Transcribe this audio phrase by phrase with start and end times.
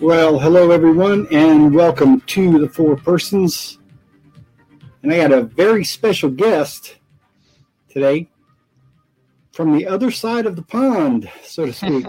[0.00, 3.78] Well, hello everyone, and welcome to the Four Persons.
[5.02, 6.96] And I got a very special guest
[7.90, 8.30] today
[9.52, 12.06] from the other side of the pond, so to speak.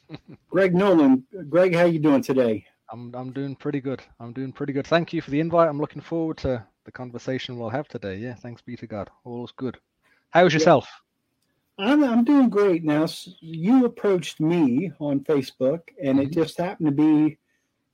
[0.50, 1.24] Greg Nolan.
[1.48, 2.66] Greg, how you doing today?
[2.90, 4.02] I'm I'm doing pretty good.
[4.18, 4.88] I'm doing pretty good.
[4.88, 5.68] Thank you for the invite.
[5.68, 8.16] I'm looking forward to the conversation we'll have today.
[8.16, 9.10] Yeah, thanks be to God.
[9.22, 9.78] All's good.
[10.30, 10.88] How's yourself?
[11.78, 13.06] I'm, I'm doing great now.
[13.40, 16.28] You approached me on Facebook, and mm-hmm.
[16.28, 17.38] it just happened to be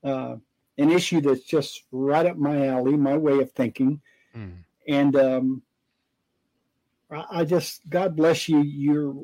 [0.02, 0.36] uh,
[0.78, 4.00] an issue that's just right up my alley, my way of thinking.
[4.34, 4.64] Mm.
[4.88, 5.62] And um,
[7.10, 8.60] I, I, just, God bless you.
[8.60, 9.14] You're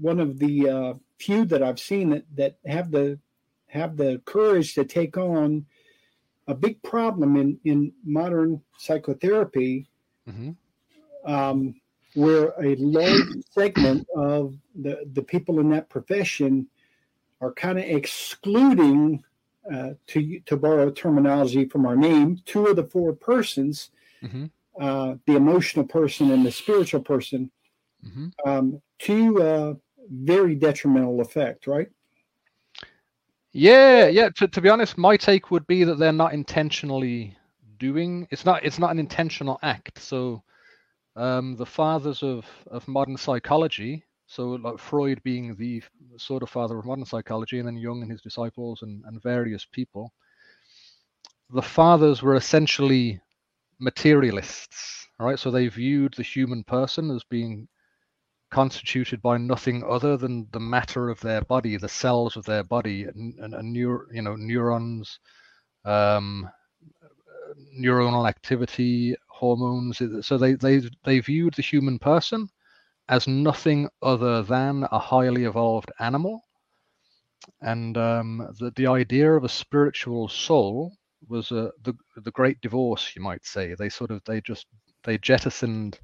[0.00, 3.18] one of the uh, few that I've seen that that have the
[3.68, 5.66] have the courage to take on
[6.46, 9.88] a big problem in in modern psychotherapy.
[10.28, 10.50] Mm-hmm.
[11.32, 11.74] Um,
[12.16, 16.66] where a large segment of the, the people in that profession
[17.42, 19.22] are kind of excluding,
[19.72, 23.90] uh, to to borrow terminology from our name, two of the four persons,
[24.22, 24.46] mm-hmm.
[24.80, 27.50] uh, the emotional person and the spiritual person,
[28.04, 28.28] mm-hmm.
[28.48, 29.74] um, to uh,
[30.10, 31.88] very detrimental effect, right?
[33.52, 34.30] Yeah, yeah.
[34.36, 37.36] To, to be honest, my take would be that they're not intentionally
[37.78, 38.26] doing.
[38.30, 38.64] It's not.
[38.64, 39.98] It's not an intentional act.
[40.00, 40.42] So
[41.16, 45.82] um, the fathers of, of modern psychology, so like Freud being the
[46.18, 49.66] sort of father of modern psychology, and then Jung and his disciples and, and various
[49.70, 50.12] people,
[51.50, 53.20] the fathers were essentially
[53.78, 55.38] materialists, right?
[55.38, 57.68] So they viewed the human person as being
[58.50, 63.04] constituted by nothing other than the matter of their body, the cells of their body,
[63.04, 65.18] and, and, and neur, you know neurons,
[65.84, 66.48] um,
[67.78, 70.00] neuronal activity, hormones.
[70.26, 72.48] So they they they viewed the human person
[73.08, 76.42] as nothing other than a highly evolved animal,
[77.60, 80.92] and um, the the idea of a spiritual soul
[81.28, 81.94] was a, the
[82.24, 83.74] the great divorce, you might say.
[83.74, 84.66] They sort of they just
[85.04, 86.00] they jettisoned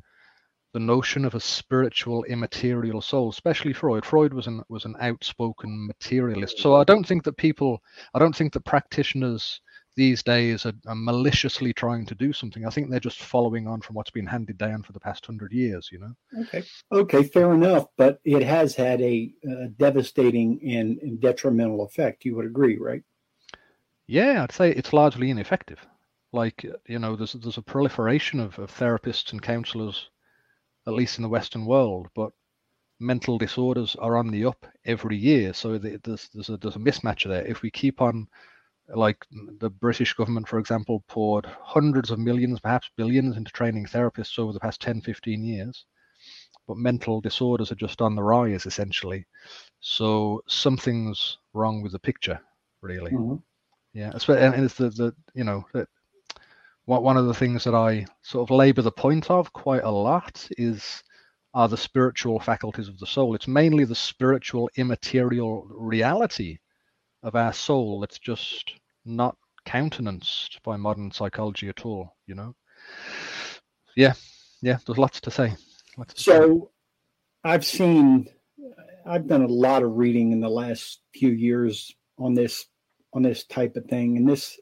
[0.72, 4.04] the notion of a spiritual immaterial soul, especially Freud.
[4.04, 6.58] Freud was an was an outspoken materialist.
[6.58, 7.82] So I don't think that people,
[8.14, 9.60] I don't think that practitioners
[9.94, 12.66] these days are, are, maliciously trying to do something.
[12.66, 15.52] I think they're just following on from what's been handed down for the past hundred
[15.52, 15.90] years.
[15.92, 16.42] You know.
[16.42, 16.64] Okay.
[16.90, 17.22] Okay.
[17.24, 17.86] Fair enough.
[17.96, 22.24] But it has had a uh, devastating and, and, detrimental effect.
[22.24, 23.02] You would agree, right?
[24.06, 25.78] Yeah, I'd say it's largely ineffective.
[26.32, 30.08] Like you know, there's there's a proliferation of, of therapists and counselors,
[30.86, 32.32] at least in the Western world, but
[32.98, 35.52] mental disorders are on the up every year.
[35.52, 37.46] So there's there's a there's a mismatch there.
[37.46, 38.28] If we keep on
[38.94, 39.24] like
[39.58, 44.52] the British government, for example, poured hundreds of millions, perhaps billions, into training therapists over
[44.52, 45.84] the past 10, 15 years.
[46.68, 49.26] But mental disorders are just on the rise, essentially.
[49.80, 52.40] So something's wrong with the picture,
[52.82, 53.10] really.
[53.10, 53.36] Mm-hmm.
[53.94, 55.86] Yeah, and it's the, the you know that
[56.86, 60.48] one of the things that I sort of labor the point of quite a lot
[60.56, 61.02] is
[61.54, 63.34] are the spiritual faculties of the soul.
[63.34, 66.58] It's mainly the spiritual immaterial reality
[67.22, 68.72] of our soul that's just
[69.04, 72.54] not countenanced by modern psychology at all you know
[73.96, 74.12] yeah
[74.60, 75.54] yeah there's lots to say
[75.96, 77.50] lots to so say.
[77.50, 78.28] i've seen
[79.06, 82.66] i've done a lot of reading in the last few years on this
[83.12, 84.58] on this type of thing and this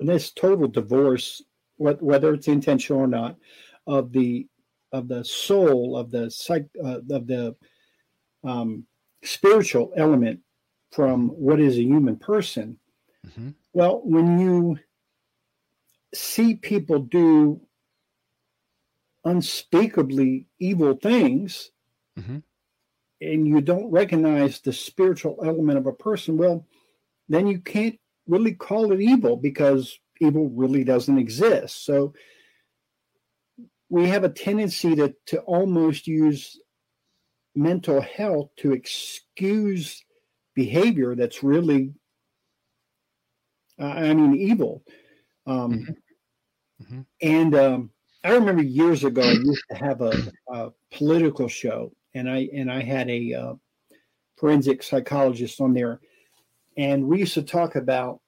[0.00, 1.42] this total divorce
[1.76, 3.36] whether it's intentional or not
[3.86, 4.46] of the
[4.92, 7.54] of the soul of the psych uh, of the
[8.44, 8.86] um,
[9.22, 10.40] spiritual element
[10.90, 12.78] from what is a human person.
[13.26, 13.50] Mm-hmm.
[13.72, 14.78] Well, when you
[16.14, 17.60] see people do
[19.24, 21.70] unspeakably evil things
[22.18, 22.38] mm-hmm.
[23.20, 26.66] and you don't recognize the spiritual element of a person, well,
[27.28, 31.84] then you can't really call it evil because evil really doesn't exist.
[31.84, 32.14] So
[33.88, 36.58] we have a tendency to, to almost use
[37.54, 40.02] mental health to excuse
[40.54, 41.92] behavior that's really,
[43.80, 44.82] uh, I mean, evil.
[45.46, 45.92] Um, mm-hmm.
[46.82, 47.00] Mm-hmm.
[47.20, 47.90] And um,
[48.24, 52.70] I remember years ago, I used to have a, a, political show, and I and
[52.70, 53.54] I had a uh,
[54.36, 56.00] forensic psychologist on there,
[56.76, 58.20] and we used to talk about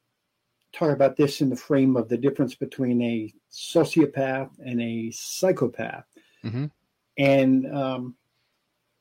[0.73, 6.05] talk about this in the frame of the difference between a sociopath and a psychopath.
[6.45, 6.67] Mm-hmm.
[7.17, 8.17] And um,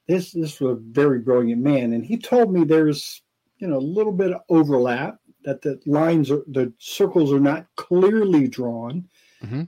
[0.08, 3.22] this this was a very brilliant man, and he told me there's
[3.58, 7.68] you know a little bit of overlap that the lines are the circles are not
[7.76, 9.08] clearly drawn,
[9.44, 9.64] mm-hmm.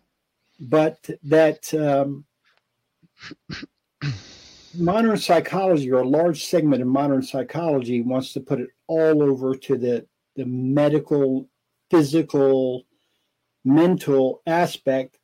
[0.60, 2.26] but that um,
[4.78, 9.56] modern psychology or a large segment of modern psychology wants to put it all over
[9.56, 10.06] to the
[10.36, 11.48] the medical,
[11.90, 12.86] physical,
[13.64, 15.18] mental aspect,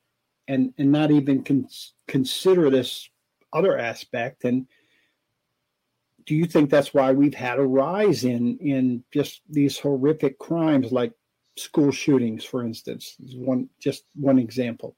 [0.48, 1.68] and and not even con-
[2.08, 3.10] consider this
[3.54, 4.44] other aspect.
[4.44, 4.68] And
[6.26, 10.92] do you think that's why we've had a rise in in just these horrific crimes
[10.92, 11.14] like
[11.58, 13.16] school shootings, for instance?
[13.36, 14.96] One just one example.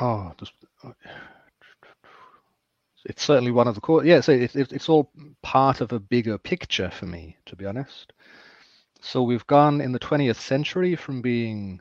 [0.00, 0.52] Oh, just,
[3.04, 4.04] it's certainly one of the core.
[4.04, 5.10] Yeah, so it, it, it's all
[5.42, 8.12] part of a bigger picture for me, to be honest.
[9.00, 11.80] So we've gone in the 20th century from being,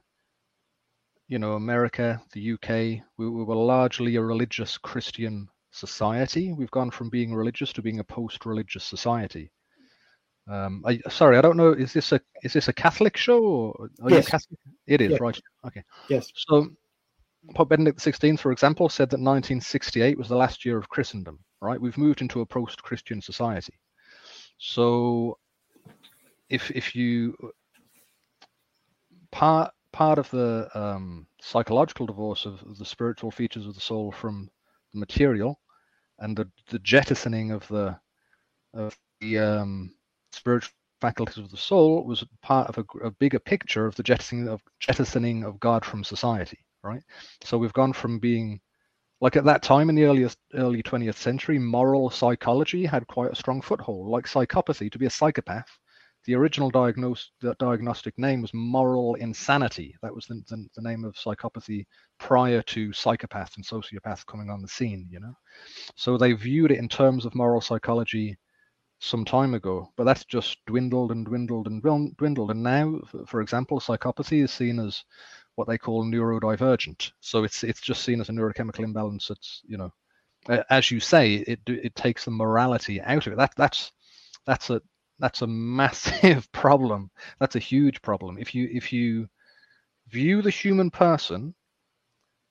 [1.28, 6.54] you know, America, the UK, we, we were largely a religious Christian society.
[6.54, 9.52] We've gone from being religious to being a post-religious society.
[10.50, 11.74] Um, I, sorry, I don't know.
[11.74, 13.76] Is this a is this a Catholic show?
[14.02, 14.28] Or yes.
[14.28, 14.60] Catholic?
[14.88, 15.22] It is, yes.
[15.22, 15.40] right?
[15.68, 15.84] Okay.
[16.10, 16.32] Yes.
[16.36, 16.70] So
[17.54, 21.40] Pope Benedict XVI, for example, said that 1968 was the last year of Christendom.
[21.62, 21.80] Right?
[21.80, 23.74] We've moved into a post-Christian society.
[24.58, 25.38] So,
[26.50, 27.36] if if you
[29.32, 34.50] part part of the um, psychological divorce of the spiritual features of the soul from
[34.94, 35.60] material,
[36.20, 37.98] and the, the jettisoning of the
[38.74, 39.94] of the um,
[40.32, 40.72] spiritual
[41.02, 44.62] faculties of the soul was part of a, a bigger picture of the jettisoning of
[44.80, 47.02] jettisoning of God from society right?
[47.44, 48.60] So we've gone from being
[49.22, 53.36] like at that time in the earliest early 20th century, moral psychology had quite a
[53.36, 54.08] strong foothold.
[54.08, 55.78] Like psychopathy, to be a psychopath,
[56.26, 59.96] the original diagnose, the diagnostic name was moral insanity.
[60.02, 61.86] That was the, the, the, name of psychopathy
[62.20, 65.34] prior to psychopath and sociopath coming on the scene, you know.
[65.96, 68.38] So they viewed it in terms of moral psychology
[69.00, 71.82] some time ago, but that's just dwindled and dwindled and
[72.18, 72.52] dwindled.
[72.52, 75.04] And now, for example, psychopathy is seen as
[75.56, 77.12] what they call neurodivergent.
[77.22, 79.30] So it's it's just seen as a neurochemical imbalance.
[79.30, 79.92] It's you know,
[80.70, 83.38] as you say, it it takes the morality out of it.
[83.38, 83.92] That that's
[84.46, 84.82] that's a
[85.20, 87.12] that's a massive problem.
[87.40, 88.38] That's a huge problem.
[88.40, 89.28] If you if you
[90.10, 91.54] view the human person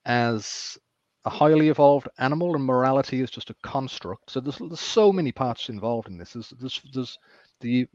[0.04, 0.78] as
[1.24, 4.30] a highly evolved animal and morality is just a construct.
[4.30, 6.32] So there's, there's so many parts involved in this.
[6.32, 7.18] There's there's, there's
[7.60, 7.86] the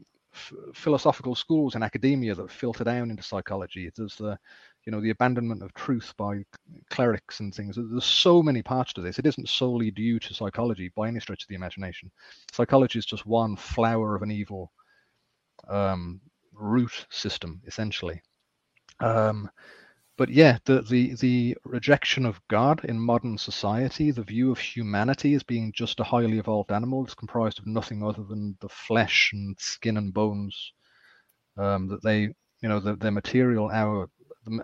[0.74, 3.90] philosophical schools and academia that filter down into psychology.
[3.96, 4.38] There's the
[4.86, 6.44] you know the abandonment of truth by
[6.90, 7.76] clerics and things.
[7.76, 9.18] There's so many parts to this.
[9.18, 12.10] It isn't solely due to psychology by any stretch of the imagination.
[12.52, 14.72] Psychology is just one flower of an evil
[15.68, 16.20] um,
[16.52, 18.20] root system essentially.
[19.00, 19.50] Um,
[20.16, 25.34] but yeah the, the the rejection of god in modern society the view of humanity
[25.34, 29.30] as being just a highly evolved animal that's comprised of nothing other than the flesh
[29.32, 30.72] and skin and bones
[31.56, 32.22] um, that they
[32.60, 34.08] you know the, their material our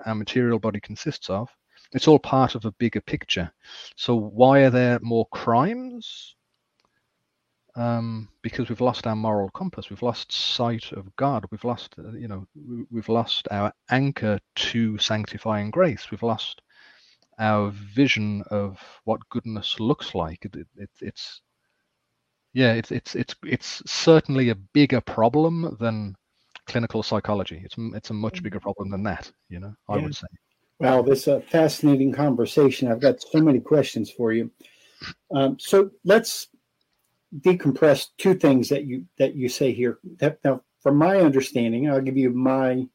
[0.06, 1.49] our material body consists of.
[1.93, 3.50] It's all part of a bigger picture.
[3.97, 6.37] So why are there more crimes?
[7.77, 9.91] Um, because we've lost our moral compass.
[9.91, 11.44] We've lost sight of God.
[11.50, 12.47] We've lost, uh, you know,
[12.91, 16.11] we've lost our anchor to sanctifying grace.
[16.11, 16.62] We've lost
[17.38, 20.44] our vision of what goodness looks like.
[20.44, 21.41] It, it, it's
[22.53, 26.17] yeah, it's it's it's it's certainly a bigger problem than
[26.67, 27.61] clinical psychology.
[27.65, 28.45] It's it's a much mm-hmm.
[28.45, 29.31] bigger problem than that.
[29.49, 30.03] You know, I yeah.
[30.03, 30.27] would say.
[30.79, 32.90] Well, this is a fascinating conversation.
[32.90, 34.50] I've got so many questions for you.
[35.35, 36.49] Um, so let's
[37.40, 39.99] decompress two things that you that you say here.
[40.19, 42.87] That, now, from my understanding, I'll give you my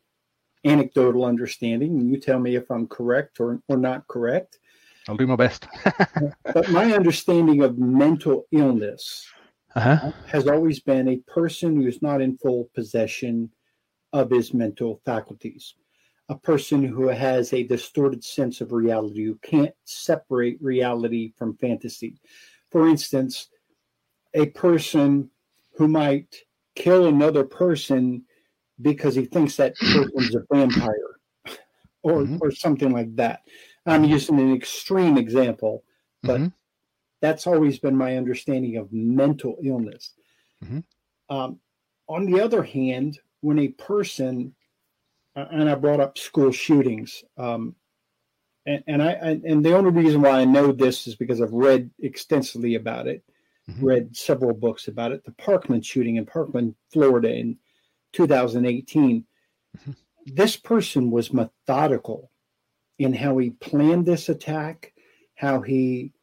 [0.66, 4.60] anecdotal understanding, and you tell me if I'm correct or or not correct.
[5.08, 5.68] I'll do my best.
[6.54, 9.28] but my understanding of mental illness
[9.76, 10.12] uh-huh.
[10.28, 13.52] has always been a person who's not in full possession
[14.14, 15.76] of his mental faculties.
[16.30, 22.16] A person who has a distorted sense of reality, who can't separate reality from fantasy.
[22.72, 23.50] For instance,
[24.34, 25.30] a person
[25.76, 26.36] who might
[26.76, 28.24] kill another person
[28.82, 31.20] because he thinks that person's a vampire
[32.02, 32.38] or, mm-hmm.
[32.42, 33.42] or something like that.
[33.86, 35.84] I'm using an extreme example,
[36.24, 36.48] but mm-hmm.
[37.22, 40.12] That's always been my understanding of mental illness.
[40.64, 40.80] Mm-hmm.
[41.36, 41.60] Um,
[42.08, 44.54] on the other hand, when a person,
[45.36, 47.76] and I brought up school shootings, um,
[48.66, 51.52] and, and I, I, and the only reason why I know this is because I've
[51.52, 53.24] read extensively about it,
[53.70, 53.86] mm-hmm.
[53.86, 55.24] read several books about it.
[55.24, 57.58] The Parkland shooting in Parkland, Florida, in
[58.14, 59.26] 2018.
[59.78, 59.92] Mm-hmm.
[60.26, 62.32] This person was methodical
[62.98, 64.94] in how he planned this attack,
[65.36, 66.14] how he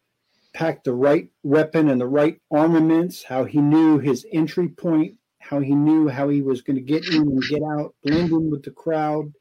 [0.54, 5.60] packed the right weapon and the right armaments, how he knew his entry point how
[5.60, 8.62] he knew how he was going to get in and get out, blend in with
[8.62, 9.32] the crowd.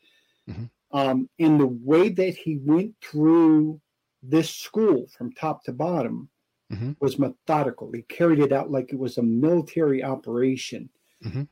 [0.50, 0.66] Mm-hmm.
[0.98, 3.80] Um, and the way that he went through
[4.24, 6.28] this school from top to bottom
[6.72, 6.94] mm-hmm.
[7.00, 7.92] was methodical.
[7.92, 10.90] He carried it out like it was a military operation.
[11.24, 11.44] Mm-hmm.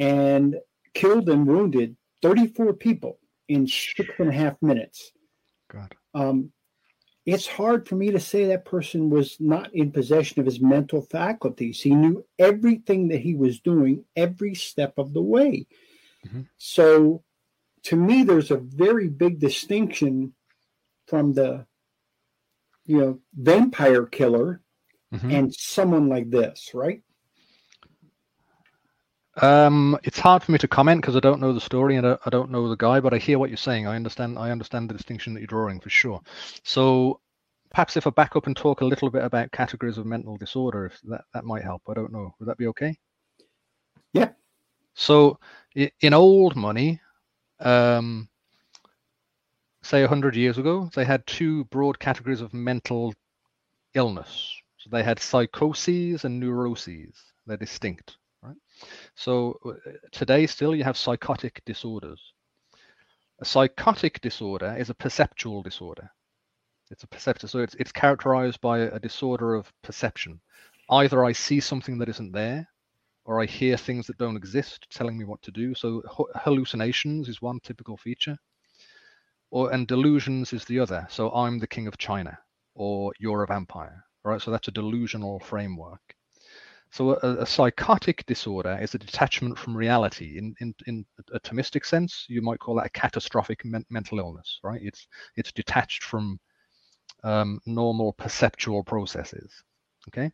[0.00, 0.56] and
[0.94, 5.12] killed and wounded 34 people in six and a half minutes.
[5.70, 5.94] God.
[6.12, 6.50] Um,
[7.26, 11.02] it's hard for me to say that person was not in possession of his mental
[11.02, 11.80] faculties.
[11.80, 15.66] He knew everything that he was doing every step of the way.
[16.24, 16.42] Mm-hmm.
[16.56, 17.24] So,
[17.84, 20.34] to me, there's a very big distinction
[21.08, 21.66] from the,
[22.84, 24.60] you know, vampire killer
[25.12, 25.30] mm-hmm.
[25.30, 27.02] and someone like this, right?
[29.36, 32.16] Um, it's hard for me to comment because I don't know the story and I,
[32.24, 33.86] I, don't know the guy, but I hear what you're saying.
[33.86, 34.38] I understand.
[34.38, 36.22] I understand the distinction that you're drawing for sure.
[36.62, 37.20] So
[37.70, 40.86] perhaps if I back up and talk a little bit about categories of mental disorder,
[40.86, 41.82] if that that might help.
[41.88, 42.34] I don't know.
[42.38, 42.96] Would that be okay?
[44.14, 44.30] Yeah.
[44.94, 45.38] So
[45.74, 47.00] in old money,
[47.60, 48.30] um,
[49.82, 53.12] say a hundred years ago, they had two broad categories of mental
[53.92, 54.54] illness.
[54.78, 57.14] So they had psychoses and neuroses.
[57.46, 58.16] They're distinct.
[59.14, 59.72] So uh,
[60.12, 62.20] today still you have psychotic disorders.
[63.40, 66.10] A psychotic disorder is a perceptual disorder.
[66.90, 70.40] It's a perceptive, so it's it's characterized by a disorder of perception.
[70.88, 72.68] Either I see something that isn't there,
[73.24, 75.74] or I hear things that don't exist telling me what to do.
[75.74, 76.02] So
[76.36, 78.38] hallucinations is one typical feature,
[79.50, 81.06] or and delusions is the other.
[81.10, 82.38] So I'm the king of China,
[82.74, 84.04] or you're a vampire.
[84.24, 84.40] Right.
[84.40, 86.15] So that's a delusional framework.
[86.90, 90.38] So a, a, psychotic disorder is a detachment from reality.
[90.38, 94.60] In, in, in a Thomistic sense, you might call that a catastrophic men- mental illness,
[94.62, 94.80] right?
[94.82, 96.38] It's it's detached from
[97.24, 99.52] um, normal perceptual processes.
[100.08, 100.30] Okay,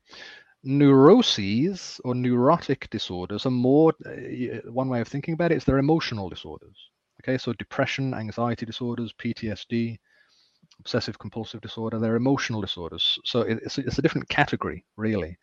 [0.62, 3.92] neuroses or neurotic disorders are more.
[4.04, 6.76] Uh, one way of thinking about it is they're emotional disorders.
[7.22, 9.98] Okay, so depression, anxiety disorders, PTSD,
[10.80, 13.18] obsessive compulsive disorder, they're emotional disorders.
[13.24, 15.36] So it's, it's a different category, really.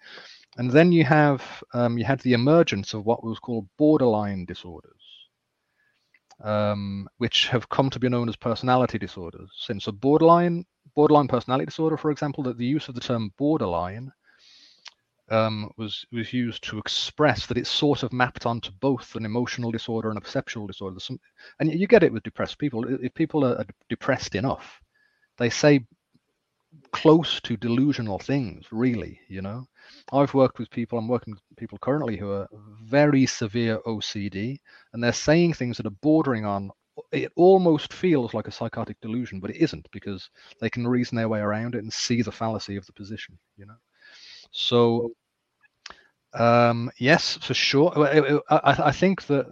[0.58, 5.02] And then you have um, you had the emergence of what was called borderline disorders,
[6.44, 9.50] um, which have come to be known as personality disorders.
[9.58, 14.12] Since a borderline borderline personality disorder, for example, that the use of the term borderline
[15.30, 19.72] um, was was used to express that it's sort of mapped onto both an emotional
[19.72, 21.00] disorder and a perceptual disorder.
[21.00, 21.20] Some,
[21.60, 22.86] and you get it with depressed people.
[23.04, 24.82] If people are depressed enough,
[25.40, 25.86] they say
[26.92, 29.20] close to delusional things, really.
[29.28, 29.66] You know,
[30.14, 32.48] I've worked with people, I'm working with people currently who are
[32.84, 34.60] very severe OCD,
[34.94, 36.72] and they're saying things that are bordering on
[37.12, 40.30] it almost feels like a psychotic delusion, but it isn't because
[40.60, 43.66] they can reason their way around it and see the fallacy of the position, you
[43.66, 43.78] know.
[44.52, 45.12] So,
[46.34, 47.94] um, yes, for sure.
[48.50, 49.46] I, I think that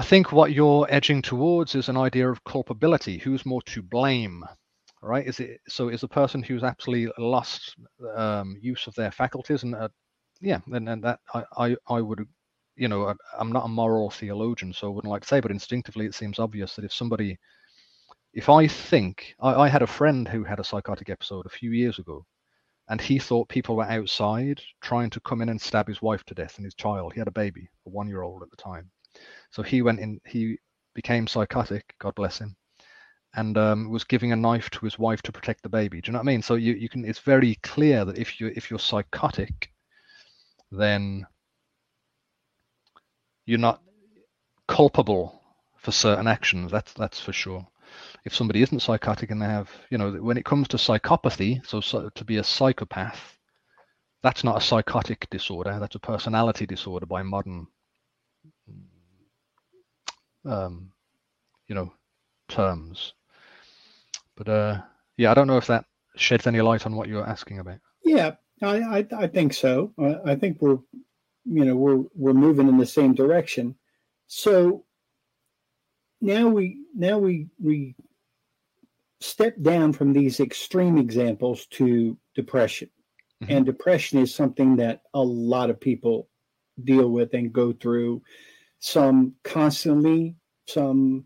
[0.00, 3.18] I think what you're edging towards is an idea of culpability.
[3.18, 4.46] Who's more to blame?
[5.02, 5.26] right?
[5.26, 5.88] Is it so?
[5.88, 7.76] Is a person who's absolutely lost
[8.16, 9.88] um, use of their faculties, and uh,
[10.40, 12.26] yeah, and, and that I, I I would,
[12.76, 15.50] you know, I, I'm not a moral theologian, so I wouldn't like to say, but
[15.50, 17.38] instinctively it seems obvious that if somebody,
[18.32, 21.72] if I think I, I had a friend who had a psychotic episode a few
[21.72, 22.24] years ago,
[22.88, 26.34] and he thought people were outside trying to come in and stab his wife to
[26.34, 27.12] death and his child.
[27.12, 28.90] He had a baby, a one-year-old at the time,
[29.50, 30.20] so he went in.
[30.26, 30.58] He
[30.94, 31.94] became psychotic.
[31.98, 32.56] God bless him
[33.34, 36.00] and um, was giving a knife to his wife to protect the baby.
[36.00, 36.42] Do you know what I mean?
[36.42, 39.70] So you, you can it's very clear that if you if you're psychotic,
[40.72, 41.26] then
[43.46, 43.82] you're not
[44.66, 45.40] culpable
[45.78, 46.70] for certain actions.
[46.70, 47.66] That's that's for sure.
[48.24, 51.80] If somebody isn't psychotic and they have, you know, when it comes to psychopathy, so,
[51.80, 53.36] so to be a psychopath,
[54.22, 55.78] that's not a psychotic disorder.
[55.80, 57.66] That's a personality disorder by modern,
[60.44, 60.90] um,
[61.68, 61.92] you know,
[62.48, 63.14] terms.
[64.36, 64.80] But uh,
[65.16, 65.84] yeah, I don't know if that
[66.16, 67.78] sheds any light on what you're asking about.
[68.04, 68.32] Yeah,
[68.62, 69.92] I I, I think so.
[69.98, 70.78] I, I think we're
[71.44, 73.76] you know we're we're moving in the same direction.
[74.26, 74.84] So
[76.20, 77.94] now we now we we
[79.20, 82.88] step down from these extreme examples to depression.
[83.42, 83.52] Mm-hmm.
[83.52, 86.28] And depression is something that a lot of people
[86.84, 88.22] deal with and go through,
[88.80, 90.34] some constantly,
[90.66, 91.24] some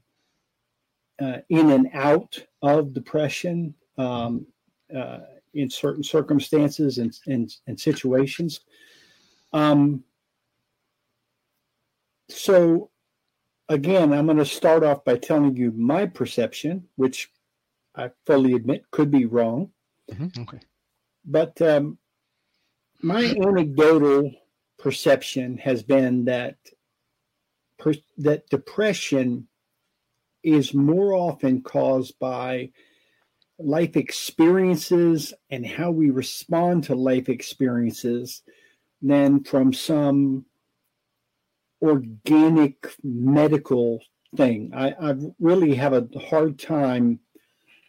[1.21, 4.47] uh, in and out of depression um,
[4.95, 5.21] uh,
[5.55, 8.61] in certain circumstances and, and, and situations.
[9.53, 10.03] Um,
[12.29, 12.91] so,
[13.69, 17.31] again, I'm going to start off by telling you my perception, which
[17.95, 19.71] I fully admit could be wrong.
[20.11, 20.43] Mm-hmm.
[20.43, 20.59] Okay.
[21.25, 21.99] But um,
[23.01, 24.33] my anecdotal
[24.79, 26.57] perception has been that
[27.79, 29.49] per- that depression
[30.43, 32.71] is more often caused by
[33.59, 38.43] life experiences and how we respond to life experiences
[39.01, 40.45] than from some
[41.81, 44.01] organic medical
[44.37, 44.73] thing.
[44.75, 47.21] I, I really have a hard time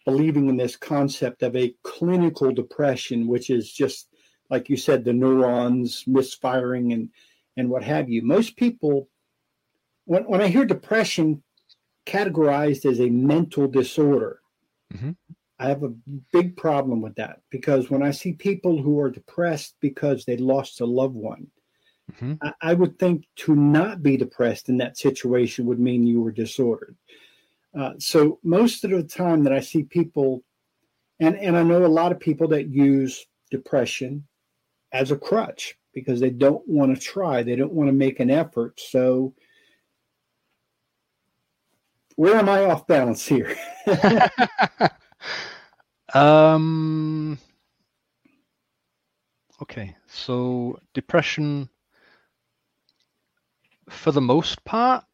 [0.05, 4.07] believing in this concept of a clinical depression, which is just
[4.49, 7.09] like you said, the neurons misfiring and
[7.57, 8.21] and what have you.
[8.21, 9.07] Most people,
[10.05, 11.43] when when I hear depression
[12.05, 14.39] categorized as a mental disorder,
[14.93, 15.11] mm-hmm.
[15.59, 15.93] I have a
[16.31, 20.81] big problem with that because when I see people who are depressed because they lost
[20.81, 21.47] a loved one,
[22.11, 22.33] mm-hmm.
[22.41, 26.31] I, I, would think to not be depressed in that situation would mean you were
[26.31, 26.95] disordered.
[27.77, 30.43] Uh, so most of the time that I see people,
[31.19, 34.27] and, and I know a lot of people that use depression
[34.91, 38.29] as a crutch because they don't want to try, they don't want to make an
[38.29, 38.79] effort.
[38.79, 39.33] So
[42.15, 43.55] where am I off balance here?
[46.13, 47.37] um.
[49.61, 51.69] Okay, so depression,
[53.89, 55.05] for the most part,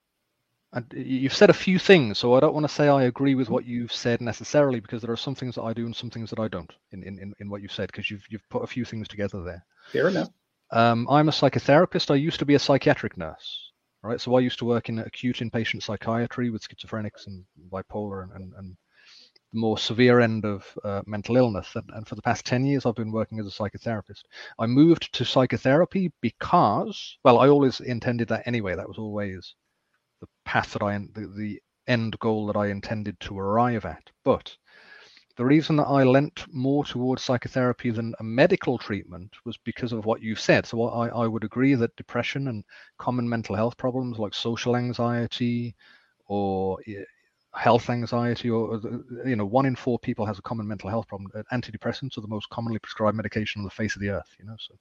[0.94, 3.66] you've said a few things, so I don't want to say I agree with what
[3.66, 6.40] you've said necessarily, because there are some things that I do and some things that
[6.40, 9.08] I don't in, in, in what you've said, because you've you've put a few things
[9.08, 9.64] together there.
[9.92, 10.30] Fair enough.
[10.72, 12.10] Um, I'm a psychotherapist.
[12.10, 13.71] I used to be a psychiatric nurse
[14.04, 14.20] right?
[14.20, 18.54] So I used to work in acute inpatient psychiatry with schizophrenics and bipolar and, and,
[18.58, 18.78] and
[19.54, 21.76] the more severe end of uh, mental illness.
[21.76, 24.24] And, and, for the past 10 years, I've been working as a psychotherapist.
[24.60, 28.76] I moved to psychotherapy because, well, I always intended that anyway.
[28.76, 29.56] That was always
[30.22, 34.10] the path that I, the, the end goal that I intended to arrive at.
[34.24, 34.56] But
[35.42, 40.06] the reason that I lent more towards psychotherapy than a medical treatment was because of
[40.06, 40.68] what you've said.
[40.68, 42.64] So I, I would agree that depression and
[43.00, 45.74] common mental health problems like social anxiety
[46.28, 47.06] or eh,
[47.56, 51.08] health anxiety or uh, you know one in four people has a common mental health
[51.08, 54.36] problem uh, antidepressants are the most commonly prescribed medication on the face of the earth
[54.38, 54.76] you know so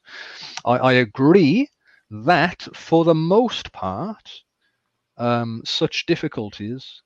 [0.67, 1.71] i, I agree
[2.11, 4.31] that for the most part
[5.17, 7.01] um, such difficulties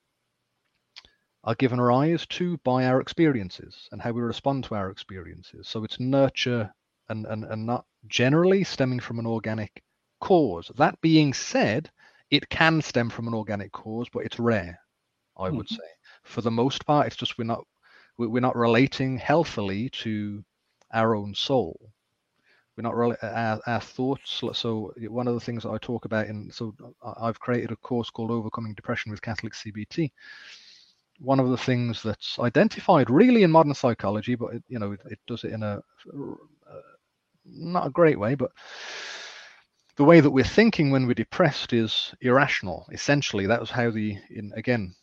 [1.45, 5.69] are given rise to by our experiences and how we respond to our experiences.
[5.69, 6.73] So it's nurture
[7.09, 9.83] and, and, and not generally stemming from an organic
[10.21, 10.71] cause.
[10.77, 11.91] That being said,
[12.31, 14.81] it can stem from an organic cause, but it's rare,
[15.37, 15.75] I would mm-hmm.
[15.75, 15.91] say.
[16.23, 17.65] For the most part, it's just we're not
[18.17, 20.43] we're not relating healthily to
[20.93, 21.79] our own soul.
[22.77, 24.43] We're not really our, our thoughts.
[24.55, 26.75] So one of the things that I talk about in so
[27.21, 30.11] I've created a course called Overcoming Depression with Catholic CBT,
[31.19, 35.01] one of the things that's identified really in modern psychology, but it, you know it,
[35.07, 35.81] it does it in a
[36.13, 36.81] uh,
[37.45, 38.51] not a great way, but
[39.97, 42.87] the way that we're thinking when we're depressed is irrational.
[42.93, 44.95] Essentially, that was how the in again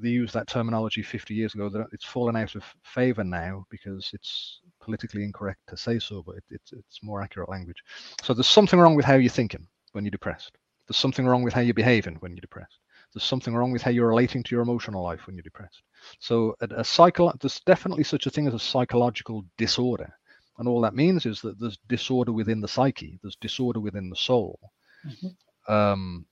[0.00, 1.68] they used that terminology 50 years ago.
[1.68, 6.36] That it's fallen out of favor now because it's politically incorrect to say so, but
[6.36, 7.82] it, it's it's more accurate language.
[8.22, 10.56] So there's something wrong with how you're thinking when you're depressed.
[10.86, 12.78] There's something wrong with how you're behaving when you're depressed
[13.14, 15.82] there's something wrong with how you're relating to your emotional life when you're depressed.
[16.18, 20.12] So a, a cycle, there's definitely such a thing as a psychological disorder.
[20.58, 24.16] And all that means is that there's disorder within the psyche, there's disorder within the
[24.16, 24.58] soul.
[25.06, 25.72] Mm-hmm.
[25.72, 26.26] Um,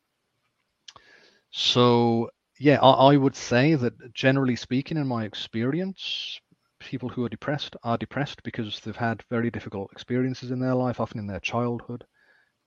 [1.51, 6.41] so yeah, I, I would say that generally speaking, in my experience,
[6.79, 11.01] people who are depressed are depressed because they've had very difficult experiences in their life,
[11.01, 12.05] often in their childhood.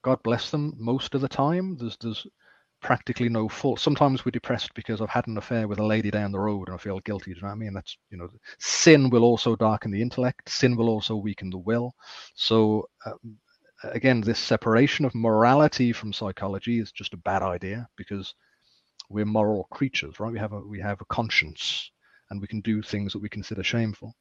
[0.04, 0.74] God bless them.
[0.78, 2.26] Most of the time, there's there's
[2.82, 3.80] practically no fault.
[3.80, 6.76] Sometimes we're depressed because I've had an affair with a lady down the road and
[6.76, 7.34] I feel guilty.
[7.34, 7.74] Do you know what I mean?
[7.74, 10.50] That's you know, sin will also darken the intellect.
[10.50, 11.94] Sin will also weaken the will.
[12.36, 13.38] So um,
[13.84, 18.34] again, this separation of morality from psychology is just a bad idea because
[19.10, 20.32] we're moral creatures, right?
[20.32, 21.92] We have a we have a conscience
[22.30, 24.13] and we can do things that we consider shameful.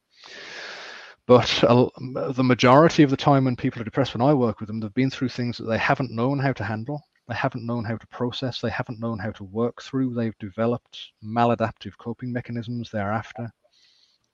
[1.27, 4.79] But the majority of the time when people are depressed, when I work with them,
[4.79, 7.97] they've been through things that they haven't known how to handle they haven't known how
[7.97, 13.51] to process, they haven't known how to work through, they've developed maladaptive coping mechanisms thereafter,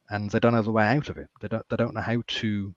[0.09, 1.27] and they don't know the way out of it.
[1.41, 2.73] They don't, they don't know how to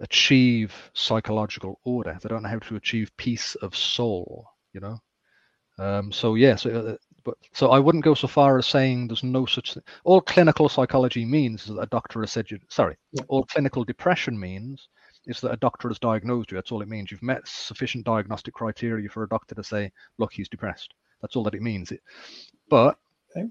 [0.00, 4.98] achieve psychological order, they don't know how to achieve peace of soul, you know.
[5.78, 9.24] Um, so, yeah, so, uh, but, so I wouldn't go so far as saying there's
[9.24, 9.82] no such thing.
[10.04, 13.24] All clinical psychology means is that a doctor has said you, sorry, yeah.
[13.28, 14.88] all clinical depression means
[15.26, 16.56] is that a doctor has diagnosed you.
[16.56, 17.10] That's all it means.
[17.10, 20.94] You've met sufficient diagnostic criteria for a doctor to say, look, he's depressed.
[21.20, 21.92] That's all that it means.
[21.92, 22.02] It,
[22.68, 22.98] but
[23.36, 23.48] okay.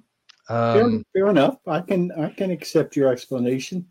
[0.50, 1.58] um, fair, fair, enough.
[1.68, 3.86] I can I can accept your explanation.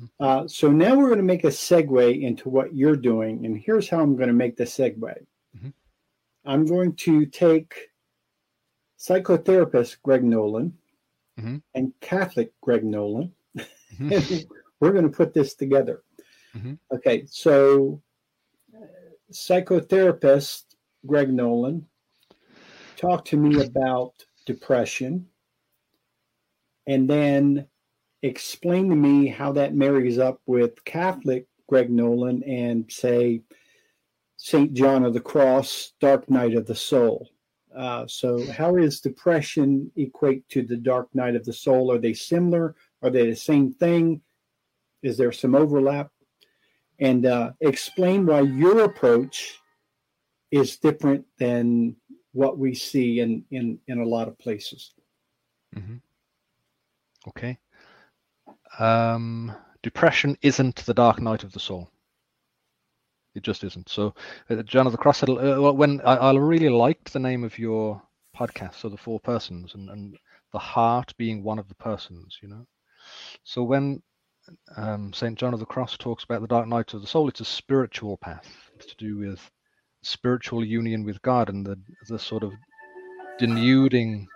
[0.00, 0.24] Mm-hmm.
[0.24, 3.88] Uh, so now we're going to make a segue into what you're doing, and here's
[3.88, 4.98] how I'm going to make the segue.
[4.98, 5.68] Mm-hmm.
[6.44, 7.90] I'm going to take
[8.98, 10.76] psychotherapist Greg Nolan
[11.38, 11.56] mm-hmm.
[11.74, 14.12] and Catholic Greg Nolan, mm-hmm.
[14.12, 14.46] and
[14.80, 16.02] we're going to put this together.
[16.56, 16.74] Mm-hmm.
[16.94, 18.02] Okay, so
[19.32, 20.64] psychotherapist
[21.06, 21.86] Greg Nolan
[22.96, 24.12] talk to me about
[24.46, 25.26] depression
[26.86, 27.66] and then
[28.22, 33.42] explain to me how that marries up with Catholic Greg Nolan and say
[34.38, 34.72] St.
[34.72, 37.28] John of the Cross, Dark Night of the Soul.
[37.76, 41.92] Uh, so, how is depression equate to the Dark Night of the Soul?
[41.92, 42.74] Are they similar?
[43.02, 44.22] Are they the same thing?
[45.02, 46.10] Is there some overlap?
[47.00, 49.60] And uh, explain why your approach
[50.50, 51.96] is different than
[52.32, 54.92] what we see in in in a lot of places.
[55.76, 55.96] Mm-hmm.
[57.28, 57.58] Okay.
[58.78, 61.90] Um, depression isn't the dark night of the soul.
[63.34, 63.88] It just isn't.
[63.88, 64.14] So,
[64.50, 67.58] uh, John of the Cross said, uh, when I, I, really liked the name of
[67.58, 68.02] your
[68.36, 70.16] podcast, so the four persons, and, and
[70.52, 72.66] the heart being one of the persons, you know.
[73.44, 74.02] So when
[74.76, 77.40] um, Saint John of the Cross talks about the dark night of the soul, it's
[77.40, 78.46] a spiritual path.
[78.74, 79.50] It's to do with
[80.02, 81.76] spiritual union with God and the
[82.08, 82.52] the sort of
[83.38, 84.26] denuding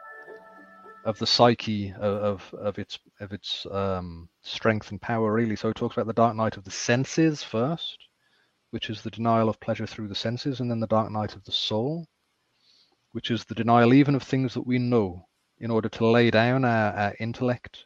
[1.04, 5.56] of the psyche of, of, of its of its um, strength and power really.
[5.56, 7.98] So it talks about the dark night of the senses first,
[8.70, 11.44] which is the denial of pleasure through the senses, and then the dark night of
[11.44, 12.06] the soul,
[13.12, 15.26] which is the denial even of things that we know,
[15.58, 17.84] in order to lay down our, our intellect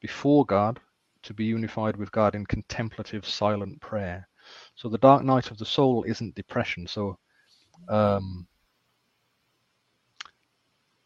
[0.00, 0.80] before God
[1.24, 4.28] to be unified with God in contemplative silent prayer.
[4.74, 6.86] So the dark night of the soul isn't depression.
[6.86, 7.18] So
[7.88, 8.46] um,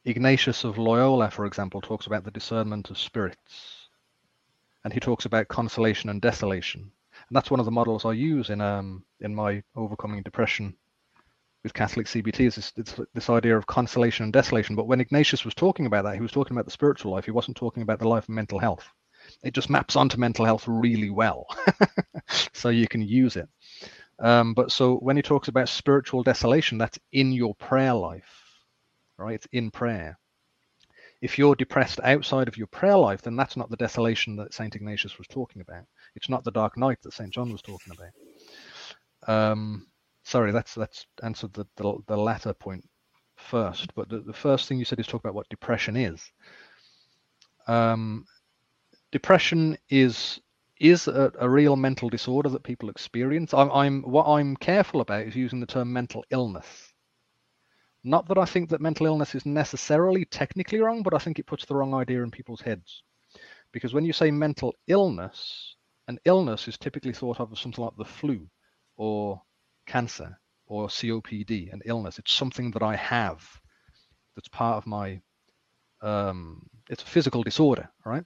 [0.05, 3.89] Ignatius of Loyola, for example, talks about the discernment of spirits,
[4.85, 8.51] and he talks about consolation and desolation, and that's one of the models I use
[8.51, 10.75] in um, in my overcoming depression
[11.63, 14.77] with Catholic CBT is this, this, this idea of consolation and desolation.
[14.77, 17.25] But when Ignatius was talking about that, he was talking about the spiritual life.
[17.25, 18.89] He wasn't talking about the life of mental health.
[19.43, 21.47] It just maps onto mental health really well,
[22.53, 23.49] so you can use it.
[24.21, 28.45] Um, but so when he talks about spiritual desolation, that's in your prayer life,
[29.17, 29.35] right?
[29.35, 30.19] It's in prayer.
[31.21, 34.77] If you're depressed outside of your prayer life, then that's not the desolation that Saint
[34.77, 35.85] Ignatius was talking about.
[36.15, 38.13] It's not the dark night that Saint John was talking about.
[39.27, 39.89] Um,
[40.25, 42.89] sorry, that's that's answered the, the, the latter point
[43.37, 43.95] first.
[43.95, 46.31] But the, the first thing you said is talk about what depression is.
[47.67, 48.25] Um,
[49.13, 50.41] depression is
[50.81, 53.53] is a, a, real mental disorder that people experience.
[53.53, 56.93] I'm, I'm what I'm careful about is using the term mental illness.
[58.05, 61.47] Not that I think that mental illness is necessarily technically wrong, but I think it
[61.47, 63.03] puts the wrong idea in people's heads.
[63.73, 65.75] Because when you say mental illness,
[66.07, 68.49] an illness is typically thought of as something like the flu
[68.97, 69.43] or
[69.87, 72.19] cancer or COPD, an illness.
[72.19, 73.43] It's something that I have
[74.37, 75.21] that's part of my,
[76.01, 78.25] um, it's a physical disorder, right?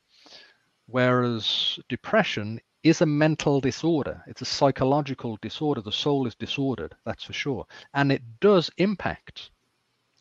[0.92, 4.22] Whereas depression is a mental disorder.
[4.26, 5.81] It's a psychological disorder.
[5.81, 7.64] The soul is disordered, that's for sure.
[7.94, 9.50] And it does impact.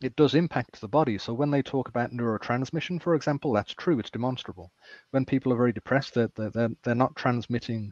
[0.01, 1.17] It does impact the body.
[1.17, 3.99] So when they talk about neurotransmission, for example, that's true.
[3.99, 4.71] It's demonstrable.
[5.11, 7.91] When people are very depressed, they're they're they're not transmitting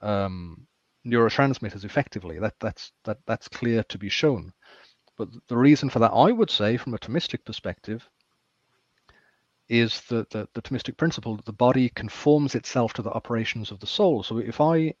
[0.00, 0.66] um,
[1.06, 2.38] neurotransmitters effectively.
[2.38, 4.54] That that's that that's clear to be shown.
[5.18, 8.08] But the reason for that, I would say, from a Thomistic perspective,
[9.68, 13.80] is the, the, the Thomistic principle that the body conforms itself to the operations of
[13.80, 14.22] the soul.
[14.22, 14.94] So if I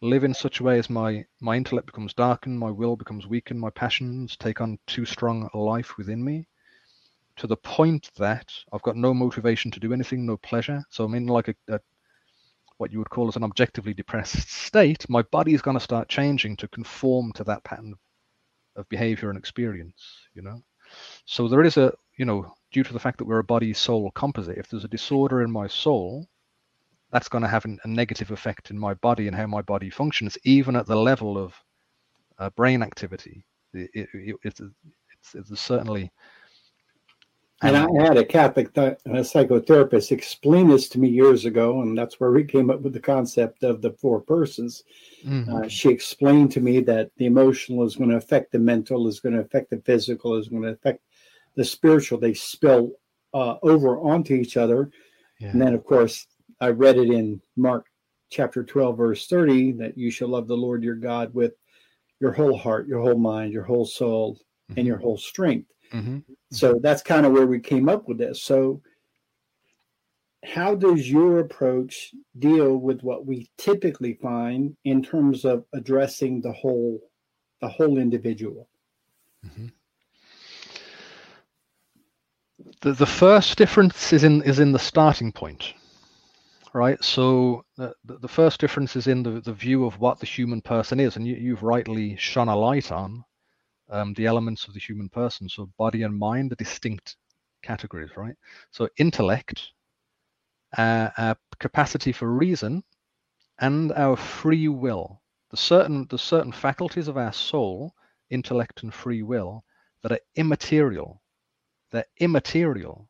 [0.00, 3.60] live in such a way as my, my intellect becomes darkened, my will becomes weakened,
[3.60, 6.46] my passions take on too strong a life within me,
[7.36, 10.82] to the point that I've got no motivation to do anything, no pleasure.
[10.90, 11.80] So I'm in like a, a
[12.78, 16.08] what you would call as an objectively depressed state, my body is going to start
[16.08, 17.94] changing to conform to that pattern
[18.76, 20.62] of behavior and experience, you know.
[21.24, 24.10] So there is a, you know, due to the fact that we're a body soul
[24.12, 26.26] composite, if there's a disorder in my soul,
[27.12, 29.90] that's going to have an, a negative effect in my body and how my body
[29.90, 31.54] functions, even at the level of
[32.38, 33.44] uh, brain activity.
[33.72, 36.10] It, it, it, it's, it's, it's certainly.
[37.62, 41.96] And I had a Catholic th- a psychotherapist explain this to me years ago, and
[41.96, 44.84] that's where we came up with the concept of the four persons.
[45.24, 45.54] Mm-hmm.
[45.54, 49.20] Uh, she explained to me that the emotional is going to affect the mental, is
[49.20, 51.00] going to affect the physical, is going to affect
[51.56, 52.92] the spiritual they spill
[53.34, 54.90] uh, over onto each other
[55.40, 55.48] yeah.
[55.48, 56.26] and then of course
[56.60, 57.86] i read it in mark
[58.30, 61.54] chapter 12 verse 30 that you shall love the lord your god with
[62.20, 64.78] your whole heart your whole mind your whole soul mm-hmm.
[64.78, 66.18] and your whole strength mm-hmm.
[66.50, 68.80] so that's kind of where we came up with this so
[70.44, 76.52] how does your approach deal with what we typically find in terms of addressing the
[76.52, 77.00] whole
[77.60, 78.68] the whole individual
[79.44, 79.66] mm-hmm
[82.80, 85.74] the, the first difference is in is in the starting point
[86.72, 90.60] right so the, the first difference is in the, the view of what the human
[90.60, 93.24] person is and you, you've rightly shone a light on
[93.90, 95.48] um, the elements of the human person.
[95.48, 97.16] So body and mind are distinct
[97.62, 98.36] categories, right?
[98.70, 99.70] So intellect,
[100.76, 102.82] uh, our capacity for reason,
[103.58, 105.20] and our free will.
[105.50, 107.94] The certain the certain faculties of our soul,
[108.30, 109.64] intellect and free will,
[110.02, 111.22] that are immaterial.
[111.96, 113.08] They're immaterial.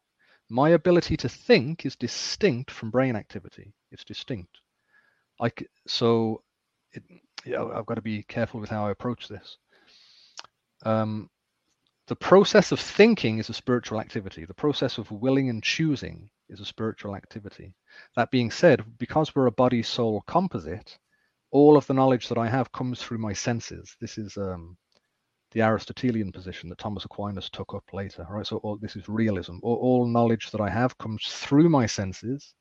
[0.49, 3.75] My ability to think is distinct from brain activity.
[3.91, 4.59] It's distinct.
[5.41, 5.51] I
[5.89, 6.45] so
[6.93, 7.03] it,
[7.47, 9.57] I've got to be careful with how I approach this.
[10.85, 11.29] Um,
[12.07, 14.45] the process of thinking is a spiritual activity.
[14.45, 17.75] The process of willing and choosing is a spiritual activity.
[18.15, 20.97] That being said, because we're a body soul composite,
[21.51, 23.97] all of the knowledge that I have comes through my senses.
[24.01, 24.77] This is um,
[25.53, 28.27] the Aristotelian position that Thomas Aquinas took up later.
[28.29, 29.59] Right, so all, this is realism.
[29.63, 32.55] All, all knowledge that I have comes through my senses.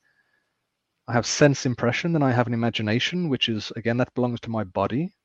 [1.08, 4.50] I have sense impression, and I have an imagination, which is again that belongs to
[4.50, 5.15] my body.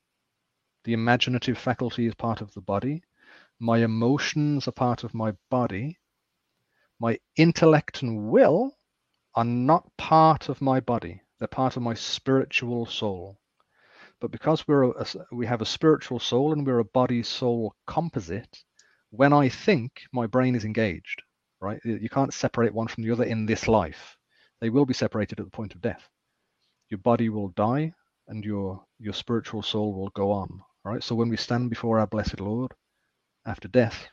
[0.83, 3.03] The imaginative faculty is part of the body.
[3.59, 5.97] My emotions are part of my body.
[6.99, 8.77] My intellect and will
[9.35, 11.21] are not part of my body.
[11.39, 13.40] They're part of my spiritual soul.
[14.21, 18.63] But because we're a, we have a spiritual soul and we're a body soul composite,
[19.09, 21.23] when I think, my brain is engaged,
[21.59, 21.81] right?
[21.83, 24.15] You can't separate one from the other in this life.
[24.61, 26.07] They will be separated at the point of death.
[26.89, 27.93] Your body will die
[28.27, 31.03] and your your spiritual soul will go on, right?
[31.03, 32.73] So when we stand before our blessed Lord
[33.45, 34.07] after death,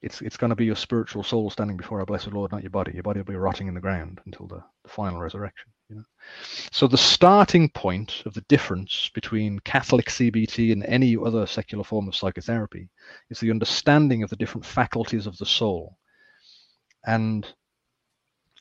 [0.00, 2.70] it's it's going to be your spiritual soul standing before our blessed Lord, not your
[2.70, 2.92] body.
[2.94, 5.70] Your body will be rotting in the ground until the, the final resurrection.
[5.92, 6.04] You know,
[6.70, 12.08] so the starting point of the difference between Catholic CBT and any other secular form
[12.08, 12.88] of psychotherapy
[13.28, 15.98] is the understanding of the different faculties of the soul,
[17.04, 17.46] and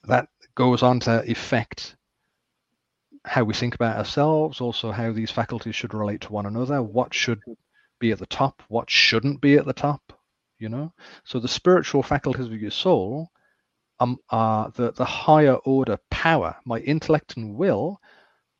[0.03, 1.95] that goes on to affect
[3.23, 7.13] how we think about ourselves, also how these faculties should relate to one another, what
[7.13, 7.39] should
[7.99, 10.01] be at the top, what shouldn't be at the top,
[10.59, 10.91] you know?
[11.23, 13.31] So the spiritual faculties of your soul
[14.01, 16.55] um, are the, the higher order power.
[16.65, 18.01] My intellect and will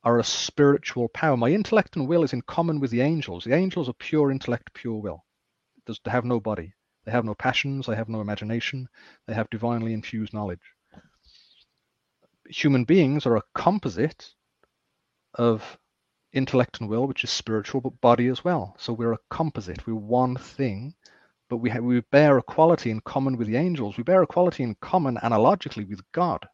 [0.04, 1.36] are a spiritual power.
[1.36, 3.44] My intellect and will is in common with the angels.
[3.44, 5.26] The angels are pure intellect, pure will.
[5.88, 6.74] Does they have no body.
[7.06, 8.88] They have no passions, they have no imagination,
[9.28, 10.62] they have divinely infused knowledge.
[12.48, 14.30] Human beings are a composite
[15.34, 15.80] of
[16.34, 18.76] intellect and will, which is spiritual, but body as well.
[18.78, 19.88] So we're a composite.
[19.88, 20.94] We're one thing,
[21.52, 23.98] but we have, we bear a quality in common with the angels.
[23.98, 26.48] We bear a quality in common analogically with God,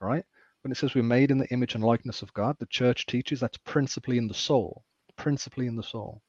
[0.00, 0.24] right?
[0.62, 3.38] When it says we're made in the image and likeness of God, the church teaches
[3.38, 4.82] that's principally in the soul,
[5.16, 6.20] principally in the soul.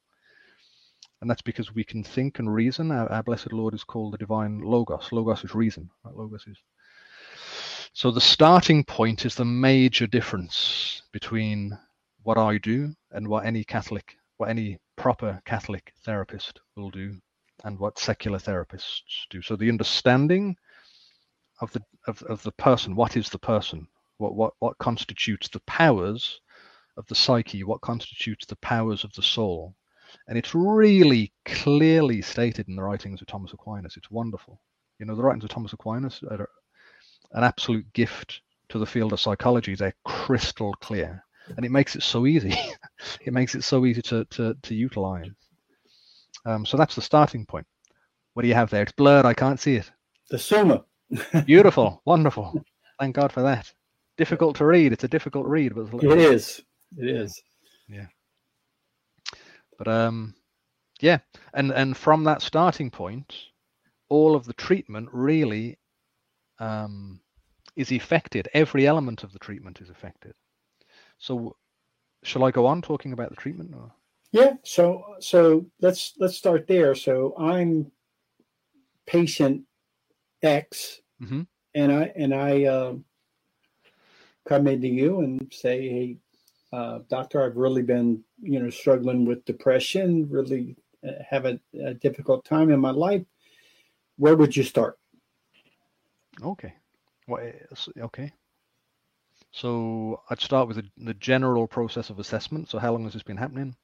[1.20, 2.92] And that's because we can think and reason.
[2.92, 5.10] Our, our blessed Lord is called the divine Logos.
[5.10, 5.90] Logos is reason.
[6.04, 6.14] Right?
[6.14, 6.58] Logos is.
[7.92, 11.76] So the starting point is the major difference between
[12.22, 17.16] what I do and what any Catholic, what any proper Catholic therapist will do,
[17.66, 19.42] and what secular therapists do.
[19.42, 20.56] So the understanding
[21.60, 23.86] of the of, of the person, what is the person,
[24.18, 26.40] what what what constitutes the powers
[26.96, 29.74] of the psyche, what constitutes the powers of the soul,
[30.28, 33.96] and it's really clearly stated in the writings of Thomas Aquinas.
[33.96, 34.60] It's wonderful.
[34.98, 36.48] You know, the writings of Thomas Aquinas are
[37.32, 39.74] an absolute gift to the field of psychology.
[39.74, 41.22] They're crystal clear
[41.56, 42.54] and it makes it so easy.
[43.20, 45.30] it makes it so easy to to, to utilize.
[46.46, 47.66] Um, so that's the starting point.
[48.32, 48.82] What do you have there?
[48.82, 49.26] It's blurred.
[49.26, 49.90] I can't see it.
[50.30, 50.84] The Summa.
[51.46, 52.64] Beautiful, wonderful.
[53.00, 53.72] Thank God for that.
[54.16, 54.92] Difficult to read.
[54.92, 56.62] It's a difficult read, but it is.
[56.96, 57.42] It is.
[57.88, 58.06] Yeah.
[59.76, 60.34] But um,
[61.00, 61.18] yeah,
[61.54, 63.34] and and from that starting point,
[64.08, 65.78] all of the treatment really
[66.58, 67.20] um,
[67.76, 68.48] is affected.
[68.54, 70.34] Every element of the treatment is affected.
[71.18, 71.56] So,
[72.22, 73.74] shall I go on talking about the treatment?
[73.74, 73.92] Or?
[74.36, 74.52] Yeah.
[74.64, 76.94] So so let's let's start there.
[76.94, 77.90] So I'm
[79.06, 79.62] patient
[80.42, 81.42] X, mm-hmm.
[81.74, 82.94] and I and I uh,
[84.46, 86.16] come into you and say, hey,
[86.70, 91.94] uh, doctor, I've really been you know struggling with depression, really uh, have a, a
[91.94, 93.24] difficult time in my life.
[94.18, 94.98] Where would you start?
[96.42, 96.74] Okay.
[97.26, 97.52] Well,
[98.00, 98.30] okay.
[99.50, 102.68] So I'd start with the, the general process of assessment.
[102.68, 103.74] So how long has this been happening?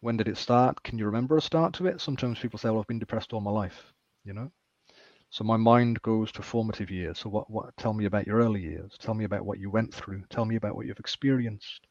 [0.00, 0.82] When did it start?
[0.82, 2.00] Can you remember a start to it?
[2.00, 3.92] Sometimes people say, well, I've been depressed all my life,
[4.24, 4.50] you know?
[5.28, 7.18] So my mind goes to formative years.
[7.18, 8.96] So what, what tell me about your early years?
[8.98, 10.24] Tell me about what you went through.
[10.30, 11.86] Tell me about what you've experienced.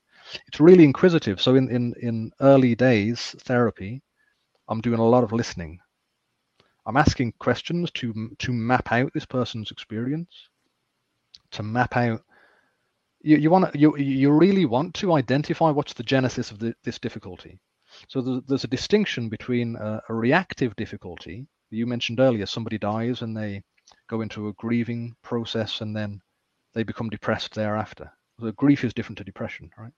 [0.47, 1.39] It's really inquisitive.
[1.39, 4.01] So in, in, in early days therapy,
[4.67, 5.79] I'm doing a lot of listening.
[6.85, 10.49] I'm asking questions to to map out this person's experience,
[11.51, 12.23] to map out
[13.21, 16.97] you, you want you you really want to identify what's the genesis of the, this
[16.97, 17.59] difficulty
[18.07, 21.47] So there's, a distinction between a, reactive difficulty.
[21.69, 23.61] You mentioned earlier, somebody dies and they
[24.09, 26.21] go into a grieving process and then
[26.73, 28.11] they become depressed thereafter.
[28.39, 29.91] The grief is different to depression, right?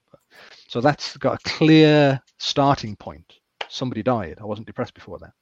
[0.67, 3.33] So that's got a clear starting point.
[3.69, 4.39] Somebody died.
[4.41, 5.33] I wasn't depressed before that.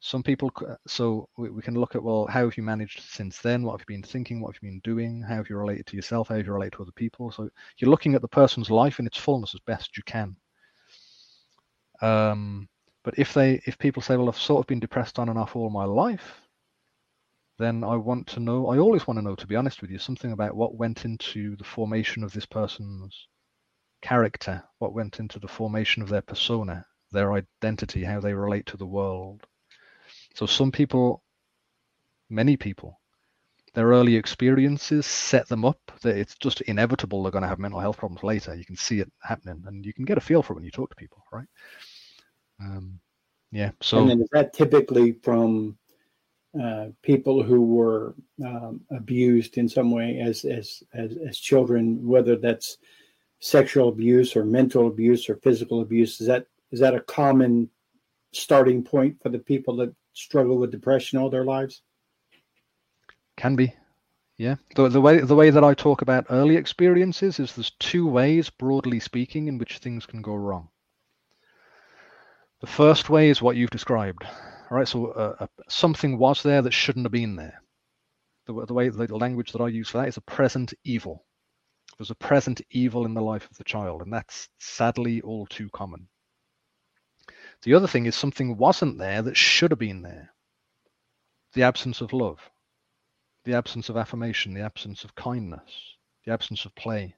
[0.00, 3.38] Some people, uh, so we, we, can look at, well, how have you managed since
[3.40, 3.62] then?
[3.62, 4.40] What have you been thinking?
[4.40, 5.22] What have you been doing?
[5.22, 6.28] How have you related to yourself?
[6.28, 7.30] How have you related to other people?
[7.32, 10.36] So you're looking at the person's life in its fullness as best you can.
[12.00, 12.68] Um,
[13.04, 15.56] but if they, if people say, well, I've sort of been depressed on and off
[15.56, 16.40] all my life,
[17.58, 19.98] then I want to know, I always want to know, to be honest with you,
[19.98, 23.28] something about what went into the formation of this person's
[24.02, 28.76] character, what went into the formation of their persona, their identity, how they relate to
[28.76, 29.46] the world.
[30.34, 31.22] So some people,
[32.28, 33.00] many people,
[33.76, 37.78] their early experiences set them up that it's just inevitable they're going to have mental
[37.78, 38.54] health problems later.
[38.54, 40.70] You can see it happening and you can get a feel for it when you
[40.70, 41.46] talk to people, right?
[42.58, 42.98] Um,
[43.52, 43.72] yeah.
[43.82, 45.76] So and then is that typically from
[46.58, 52.34] uh, people who were um, abused in some way as, as as as children, whether
[52.34, 52.78] that's
[53.40, 56.18] sexual abuse or mental abuse or physical abuse?
[56.22, 57.68] Is that is that a common
[58.32, 61.82] starting point for the people that struggle with depression all their lives?
[63.36, 63.74] Can be,
[64.38, 64.56] yeah.
[64.74, 68.50] The, the way the way that I talk about early experiences is there's two ways,
[68.50, 70.68] broadly speaking, in which things can go wrong.
[72.60, 74.24] The first way is what you've described.
[74.70, 77.62] All right, so uh, uh, something was there that shouldn't have been there.
[78.46, 81.24] The, the way the language that I use for that is a present evil.
[81.98, 85.68] There's a present evil in the life of the child, and that's sadly all too
[85.70, 86.08] common.
[87.62, 90.32] The other thing is something wasn't there that should have been there.
[91.54, 92.38] The absence of love,
[93.46, 97.14] the absence of affirmation, the absence of kindness, the absence of play.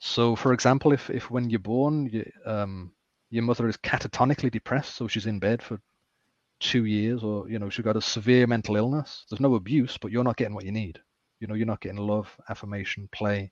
[0.00, 2.92] So, for example, if, if when you're born, you, um,
[3.30, 5.80] your mother is catatonically depressed, so she's in bed for
[6.60, 9.26] two years, or you know she's got a severe mental illness.
[9.28, 11.00] There's no abuse, but you're not getting what you need.
[11.40, 13.50] You know, you're not getting love, affirmation, play,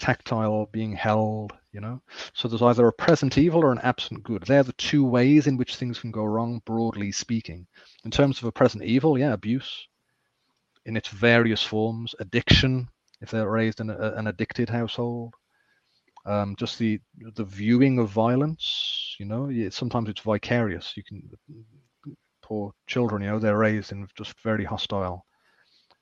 [0.00, 2.02] tactile, being held, you know.
[2.32, 4.42] So there's either a present evil or an absent good.
[4.42, 7.68] They're the two ways in which things can go wrong, broadly speaking.
[8.04, 9.86] In terms of a present evil, yeah, abuse
[10.88, 12.88] in its various forms, addiction,
[13.20, 15.34] if they're raised in a, an addicted household,
[16.26, 16.98] um, just the
[17.36, 20.94] the viewing of violence, you know, sometimes it's vicarious.
[20.96, 21.22] You can
[22.42, 25.24] poor children, you know, they're raised in just very hostile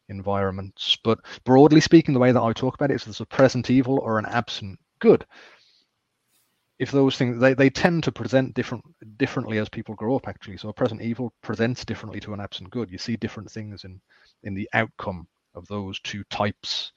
[0.09, 0.97] environments.
[1.03, 3.99] But broadly speaking, the way that I talk about it is there's a present evil
[3.99, 5.27] or an absent good.
[6.79, 8.85] If those things they, they tend to present different
[9.17, 10.59] differently as people grow up actually.
[10.59, 12.91] So a present evil presents differently to an absent good.
[12.91, 14.01] You see different things in
[14.43, 16.93] in the outcome of those two types.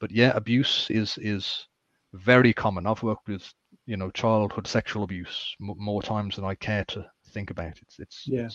[0.00, 1.66] But yeah, abuse is is
[2.12, 2.86] very common.
[2.86, 3.52] I've worked with
[3.86, 7.78] you know childhood sexual abuse m- more times than I care to think about.
[7.82, 8.48] It's it's yeah.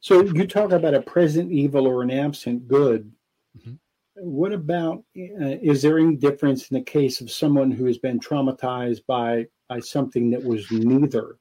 [0.00, 3.12] so you talk about a present evil or an absent good.
[3.58, 3.74] Mm-hmm.
[4.18, 8.18] What about uh, is there any difference in the case of someone who has been
[8.18, 11.36] traumatized by by something that was neither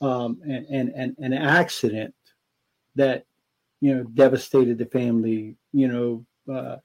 [0.00, 2.14] um, and, and, and an accident
[2.94, 3.26] that
[3.80, 6.76] you know devastated the family you know uh,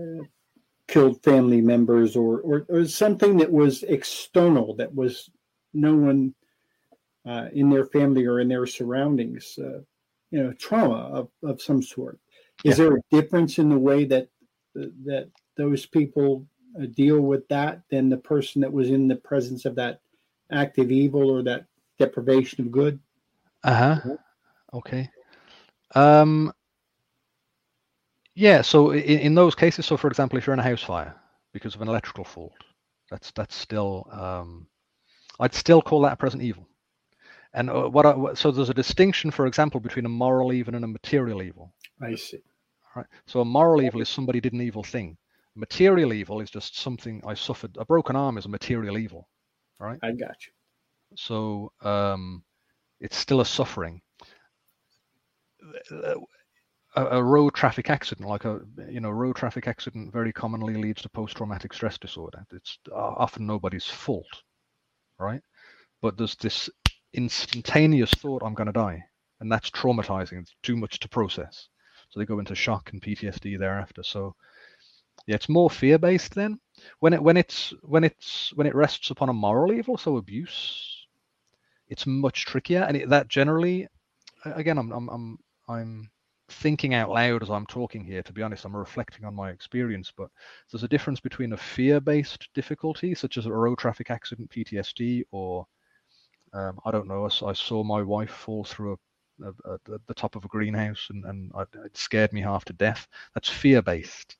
[0.00, 0.24] uh,
[0.86, 5.30] killed family members or, or, or something that was external that was
[5.72, 6.34] no one
[7.26, 9.80] uh, in their family or in their surroundings uh,
[10.30, 12.18] you know trauma of, of some sort
[12.64, 12.84] is yeah.
[12.84, 14.28] there a difference in the way that
[14.74, 16.46] that those people
[16.80, 20.00] uh, deal with that than the person that was in the presence of that
[20.50, 21.66] active evil or that
[21.98, 22.98] deprivation of good?
[23.62, 24.16] Uh-huh.
[24.72, 25.08] Okay.
[25.94, 26.52] Um
[28.34, 31.14] yeah so in, in those cases so for example if you're in a house fire
[31.52, 32.52] because of an electrical fault
[33.08, 34.66] that's that's still um
[35.40, 36.66] i'd still call that a present evil.
[37.56, 40.84] And uh, what I, so there's a distinction for example between a moral evil and
[40.84, 41.72] a material evil.
[42.02, 42.40] I see
[42.96, 43.06] Right.
[43.26, 45.16] So a moral evil is somebody did an evil thing.
[45.56, 47.76] Material evil is just something I suffered.
[47.78, 49.28] A broken arm is a material evil.
[49.78, 49.98] Right.
[50.02, 50.52] I got you.
[51.16, 52.44] So um,
[53.00, 54.00] it's still a suffering.
[56.96, 61.02] A, a, road traffic accident, like a you know road traffic accident, very commonly leads
[61.02, 62.44] to post-traumatic stress disorder.
[62.52, 64.42] It's often nobody's fault,
[65.18, 65.40] right?
[66.02, 66.68] But there's this
[67.12, 69.04] instantaneous thought, "I'm going to die,"
[69.40, 70.42] and that's traumatizing.
[70.42, 71.68] It's too much to process.
[72.14, 74.04] So they go into shock and PTSD thereafter.
[74.04, 74.36] So
[75.26, 76.60] yeah, it's more fear based then.
[77.00, 81.08] When it when it's when it's when it rests upon a moral evil, so abuse,
[81.88, 82.84] it's much trickier.
[82.84, 83.88] And it, that generally,
[84.44, 85.38] again, I'm I'm I'm
[85.68, 86.10] I'm
[86.48, 88.22] thinking out loud as I'm talking here.
[88.22, 90.12] To be honest, I'm reflecting on my experience.
[90.16, 90.30] But
[90.70, 95.24] there's a difference between a fear based difficulty, such as a road traffic accident, PTSD,
[95.32, 95.66] or
[96.52, 97.24] Um, I don't know.
[97.24, 98.96] I, I, saw my wife fall through a,
[99.42, 101.52] a, a, the top of a greenhouse, and, and
[101.84, 103.06] it scared me half to death.
[103.34, 104.36] That's fear based.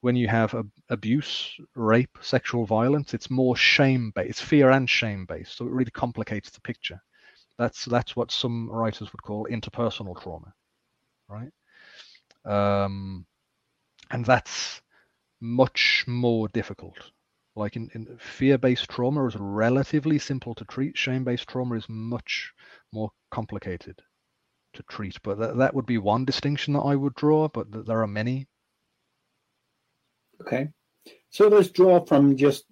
[0.00, 0.54] When you have
[0.88, 4.30] abuse, rape, sexual violence, it's more shame based.
[4.30, 7.00] It's fear and shame based, so it really complicates the picture.
[7.58, 10.52] That's that's what some writers would call interpersonal trauma,
[11.28, 11.52] right?
[12.44, 13.26] Um,
[14.10, 14.80] and that's
[15.40, 16.98] much more difficult.
[17.56, 20.98] Like in, in fear-based trauma is relatively simple to treat.
[20.98, 22.52] Shame-based trauma is much
[22.92, 24.02] more complicated
[24.74, 25.20] to treat.
[25.22, 27.48] But that, that would be one distinction that I would draw.
[27.48, 28.46] But th- there are many.
[30.40, 30.68] Okay,
[31.30, 32.64] so let's draw from just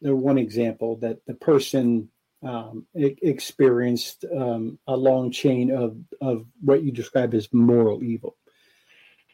[0.00, 2.08] the one example that the person
[2.42, 8.36] um, experienced um, a long chain of, of what you describe as moral evil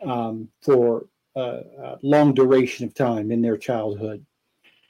[0.05, 1.07] um, for
[1.37, 4.27] a, a, long duration of time in their childhood.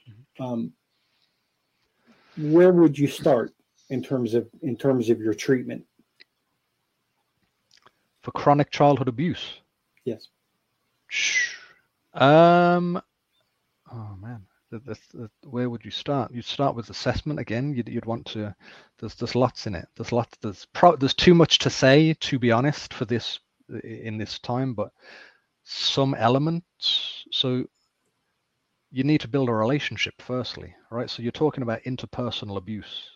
[0.09, 0.43] Mm-hmm.
[0.43, 0.73] Um,
[2.37, 3.53] where would you start
[3.89, 5.85] in terms of in terms of your treatment
[8.27, 9.61] for chronic childhood abuse?
[10.03, 10.27] Yes.
[12.13, 13.01] Um.
[13.89, 16.33] Oh man the, the, the, where would you start?
[16.33, 17.73] You'd start with assessment again.
[17.73, 18.53] You'd, you'd want to.
[18.99, 19.87] There's there's lots in it.
[19.95, 20.37] There's lots.
[20.41, 23.39] There's pro, there's too much to say to be honest for this
[23.85, 24.91] in this time, but
[25.63, 27.23] some elements.
[27.31, 27.63] So
[28.91, 31.09] you need to build a relationship firstly, right?
[31.09, 33.09] So you're talking about interpersonal abuse.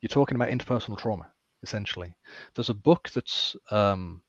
[0.00, 1.30] You're talking about interpersonal trauma
[1.62, 2.14] essentially.
[2.54, 4.22] There's a book that's um,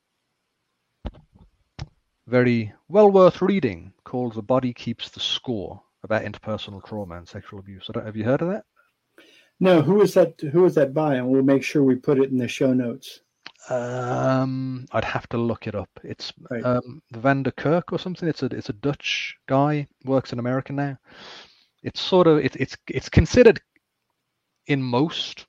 [2.30, 7.60] very well worth reading called "The Body Keeps the Score." about interpersonal trauma and sexual
[7.60, 7.86] abuse.
[7.90, 8.66] I don't, have you heard of that?
[9.60, 9.82] No.
[9.82, 10.40] Who is that?
[10.40, 11.16] Who is that by?
[11.16, 13.22] And we'll make sure we put it in the show notes.
[13.70, 15.90] Um, I'd have to look it up.
[16.04, 16.64] It's right.
[16.64, 18.28] um, Van der Kerk or something.
[18.28, 20.98] It's a it's a Dutch guy works in America now.
[21.84, 23.60] It's sort of it, it's it's considered
[24.68, 25.46] in most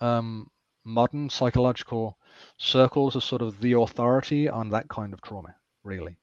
[0.00, 0.48] um,
[0.84, 2.16] modern psychological
[2.58, 5.54] circles as sort of the authority on that kind of trauma,
[5.84, 6.16] really.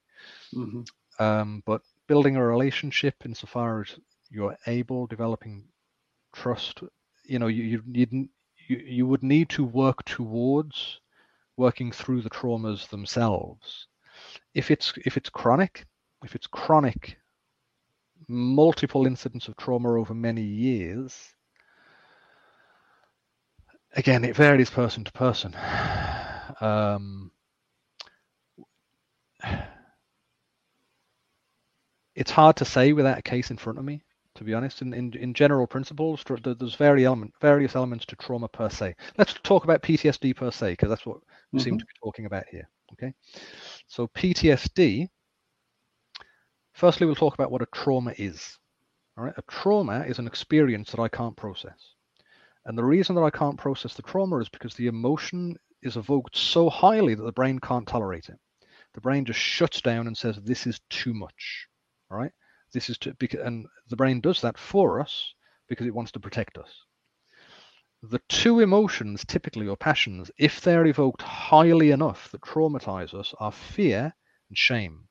[0.54, 0.82] Mm-hmm.
[1.22, 3.98] Um, but building a relationship insofar as
[4.30, 5.64] you're able, developing
[6.32, 6.82] trust.
[7.24, 8.28] You know, you you
[8.68, 11.00] you you would need to work towards
[11.56, 13.86] working through the traumas themselves.
[14.54, 15.86] If it's if it's chronic,
[16.24, 17.18] if it's chronic,
[18.28, 21.34] multiple incidents of trauma over many years,
[23.94, 25.56] again, it varies person to person.
[26.60, 27.30] Um,
[32.14, 34.02] it's hard to say without a case in front of me
[34.36, 34.80] to be honest.
[34.80, 38.94] In, in, in general principles there's various, element, various elements to trauma per se.
[39.18, 41.18] Let's talk about ptsd per se because that's what
[41.52, 41.64] we mm-hmm.
[41.64, 43.12] seem to be talking about here okay?
[43.86, 45.08] So ptsd
[46.72, 48.56] firstly we'll talk about what a trauma is
[49.18, 49.34] all right?
[49.36, 51.94] A trauma is an experience that i can't process.
[52.64, 56.36] And the reason that i can't process the trauma is because the emotion is evoked
[56.36, 58.38] so highly that the brain can't tolerate it.
[58.94, 61.66] The brain just shuts down and says this is too much
[62.10, 62.32] all right.
[62.72, 65.34] This is to because, and the brain does that for us
[65.68, 66.70] because it wants to protect us.
[68.02, 73.52] The two emotions, typically or passions, if they're evoked highly enough that traumatize us, are
[73.52, 74.14] fear
[74.48, 75.08] and shame.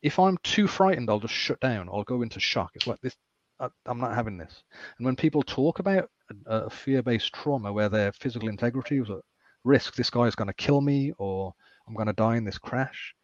[0.00, 1.88] If I'm too frightened, I'll just shut down.
[1.88, 2.70] I'll go into shock.
[2.74, 3.16] It's like this.
[3.60, 4.62] I, am not having this.
[4.98, 6.08] And when people talk about
[6.46, 9.18] a, a fear-based trauma where their physical integrity was at
[9.64, 11.52] risk, this guy is going to kill me, or
[11.86, 13.14] I'm going to die in this crash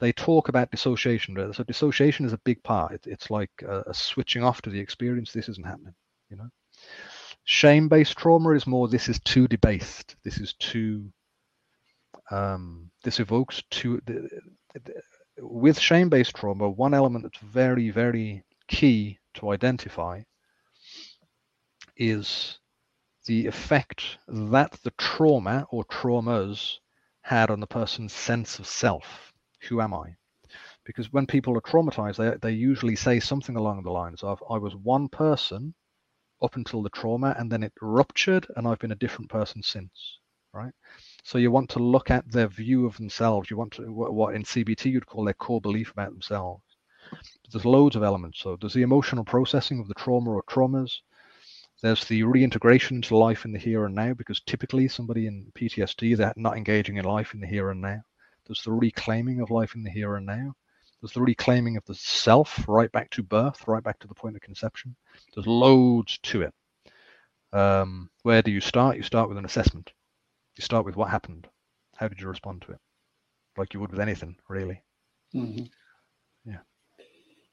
[0.00, 1.52] they talk about dissociation.
[1.52, 2.92] So dissociation is a big part.
[2.92, 5.32] It, it's like a, a, switching off to the experience.
[5.32, 5.94] This isn't happening.
[6.30, 6.48] You know,
[7.44, 8.88] shame-based trauma is more.
[8.88, 10.16] This is too debased.
[10.24, 11.10] This is too.
[12.30, 14.00] Um, this evokes too.
[14.06, 14.28] The,
[14.74, 15.02] the,
[15.40, 20.22] with shame-based trauma, one element that's very, very key to identify
[21.96, 22.58] is
[23.26, 26.78] the effect that the trauma or traumas
[27.22, 30.14] had on the person's sense of self who am I?
[30.84, 34.56] Because when people are traumatized, they, they usually say something along the lines of, I
[34.58, 35.74] was one person
[36.42, 40.18] up until the trauma and then it ruptured and I've been a different person since,
[40.52, 40.72] right?
[41.24, 43.50] So you want to look at their view of themselves.
[43.50, 46.62] You want to, what in CBT you'd call their core belief about themselves.
[47.50, 48.40] There's loads of elements.
[48.40, 50.92] So there's the emotional processing of the trauma or traumas.
[51.82, 56.16] There's the reintegration into life in the here and now, because typically somebody in PTSD,
[56.16, 58.02] they're not engaging in life in the here and now.
[58.48, 60.54] There's the reclaiming of life in the here and now.
[61.00, 64.34] There's the reclaiming of the self right back to birth, right back to the point
[64.34, 64.96] of conception.
[65.34, 66.54] There's loads to it.
[67.52, 68.96] Um, where do you start?
[68.96, 69.92] You start with an assessment.
[70.56, 71.46] You start with what happened.
[71.96, 72.78] How did you respond to it?
[73.56, 74.82] Like you would with anything, really.
[75.34, 75.64] Mm-hmm.
[76.44, 76.58] Yeah.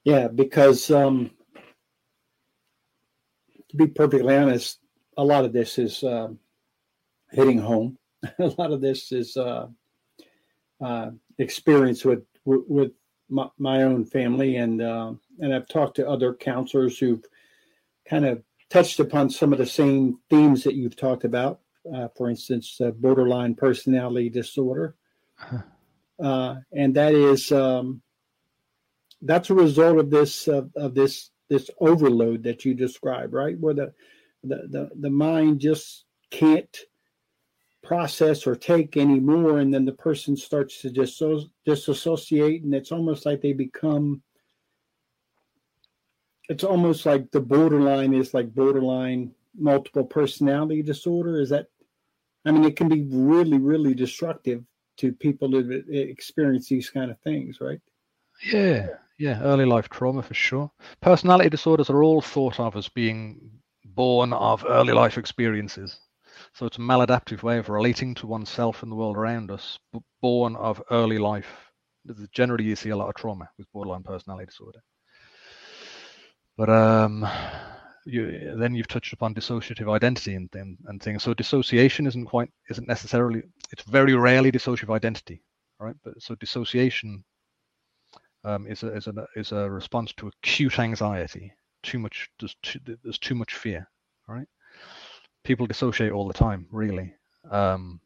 [0.03, 1.31] Yeah, because um,
[3.69, 4.79] to be perfectly honest,
[5.17, 6.39] a lot of this is um,
[7.31, 7.97] hitting home.
[8.39, 9.67] a lot of this is uh,
[10.81, 12.91] uh, experience with with
[13.29, 17.23] my, my, own family, and uh, and I've talked to other counselors who've
[18.07, 21.61] kind of touched upon some of the same themes that you've talked about.
[21.93, 24.95] Uh, for instance, borderline personality disorder,
[26.19, 28.01] uh, and that is um,
[29.21, 33.57] that's a result of this of this this overload that you described, right?
[33.59, 33.93] Where the
[34.43, 36.77] the the, the mind just can't
[37.85, 41.21] process or take anymore and then the person starts to just
[41.65, 44.21] disassociate and it's almost like they become
[46.49, 51.39] it's almost like the borderline is like borderline multiple personality disorder.
[51.39, 51.67] Is that
[52.45, 54.63] i mean it can be really really destructive
[54.97, 57.79] to people who experience these kind of things right?
[58.51, 58.87] Yeah
[59.19, 60.71] yeah early life trauma for sure.
[61.01, 63.39] Personality disorders are all thought of as being
[63.85, 65.99] born of early life experiences
[66.55, 69.77] so it's a maladaptive way of relating to oneself and the world around us,
[70.21, 71.69] born of early life.
[72.31, 74.79] Generally, you see a lot of trauma with borderline personality disorder.
[76.57, 77.27] But um,
[78.05, 81.23] you, then you've touched upon dissociative identity and, and, and things.
[81.23, 85.43] So dissociation isn't quite isn't necessarily it's very rarely dissociative identity,
[85.79, 85.95] right?
[86.05, 87.25] But so dissociation
[88.45, 91.51] um, is a is a is a response to acute anxiety.
[91.83, 93.89] Too much there's too, there's too much fear,
[94.29, 94.47] right?
[95.45, 97.13] People dissociate all the time, really,
[97.49, 98.01] um,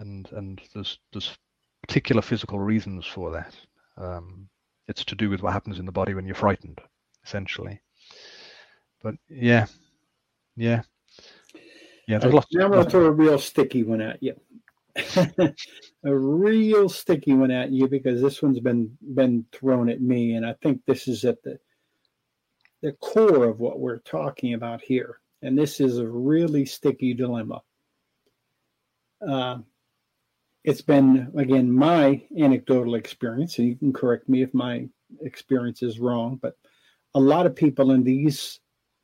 [0.00, 1.38] and and there's there's
[1.80, 3.54] particular physical reasons for that.
[3.96, 4.48] Um,
[4.88, 6.80] it's to do with what happens in the body when you're frightened,
[7.24, 7.80] essentially.
[9.02, 9.66] But yeah,
[10.56, 10.82] yeah,
[12.06, 12.18] yeah.
[12.18, 12.48] There's lots.
[12.52, 14.34] Now I'll throw a real sticky one at you.
[15.16, 20.44] a real sticky one at you because this one's been been thrown at me, and
[20.44, 21.58] I think this is at the
[22.82, 27.62] the core of what we're talking about here and this is a really sticky dilemma.
[29.26, 29.58] Uh,
[30.64, 34.88] it's been, again, my anecdotal experience, and you can correct me if my
[35.22, 36.56] experience is wrong, but
[37.14, 38.60] a lot of people in these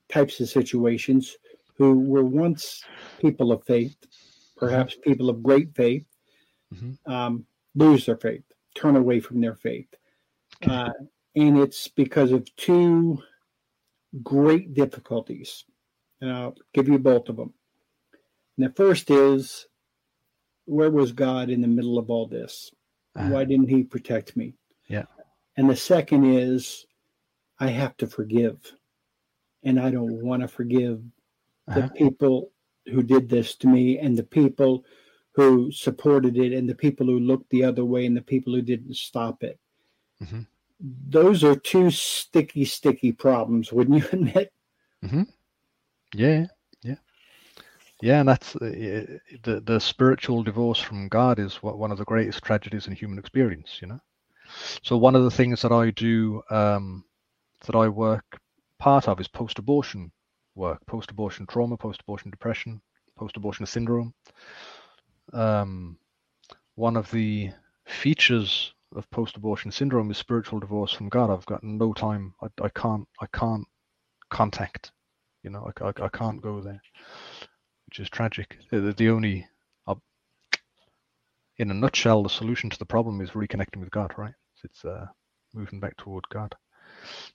[0.08, 1.36] types of situations
[1.76, 2.84] who were once
[3.20, 3.96] people of faith,
[4.56, 5.10] perhaps mm-hmm.
[5.10, 6.04] people of great faith,
[6.74, 7.12] mm-hmm.
[7.12, 9.88] um, lose their faith, turn away from their faith.
[10.62, 10.74] Okay.
[10.74, 10.92] Uh,
[11.34, 13.22] and it's because of two
[14.22, 15.64] great difficulties
[16.20, 17.52] and I'll give you both of them.
[18.56, 19.66] And the first is,
[20.64, 22.70] where was God in the middle of all this?
[23.14, 23.28] Uh-huh.
[23.28, 24.54] Why didn't He protect me?
[24.88, 25.04] Yeah.
[25.56, 26.86] And the second is,
[27.58, 28.58] I have to forgive,
[29.62, 31.00] and I don't want to forgive
[31.68, 31.80] uh-huh.
[31.80, 32.50] the people
[32.86, 34.84] who did this to me, and the people
[35.32, 38.62] who supported it, and the people who looked the other way, and the people who
[38.62, 39.58] didn't stop it.
[40.22, 40.40] Mm-hmm.
[41.08, 44.52] Those are two sticky, sticky problems, wouldn't you admit?
[45.04, 45.22] Mm-hmm.
[46.14, 46.46] Yeah,
[46.82, 46.96] yeah,
[48.02, 48.20] yeah.
[48.20, 52.42] And that's uh, the the spiritual divorce from God is what one of the greatest
[52.42, 53.78] tragedies in human experience.
[53.80, 54.00] You know.
[54.82, 57.04] So one of the things that I do um,
[57.66, 58.24] that I work
[58.78, 60.12] part of is post-abortion
[60.54, 62.80] work, post-abortion trauma, post-abortion depression,
[63.18, 64.14] post-abortion syndrome.
[65.32, 65.98] Um,
[66.76, 67.52] one of the
[67.86, 71.30] features of post-abortion syndrome is spiritual divorce from God.
[71.30, 72.34] I've got no time.
[72.42, 73.06] I, I can't.
[73.20, 73.66] I can't
[74.30, 74.92] contact
[75.46, 76.82] you know, I, I, I can't go there,
[77.86, 78.58] which is tragic.
[78.70, 79.46] The, the only,
[79.86, 79.94] uh,
[81.56, 84.34] in a nutshell, the solution to the problem is reconnecting with God, right?
[84.64, 85.06] It's uh,
[85.54, 86.54] moving back toward God.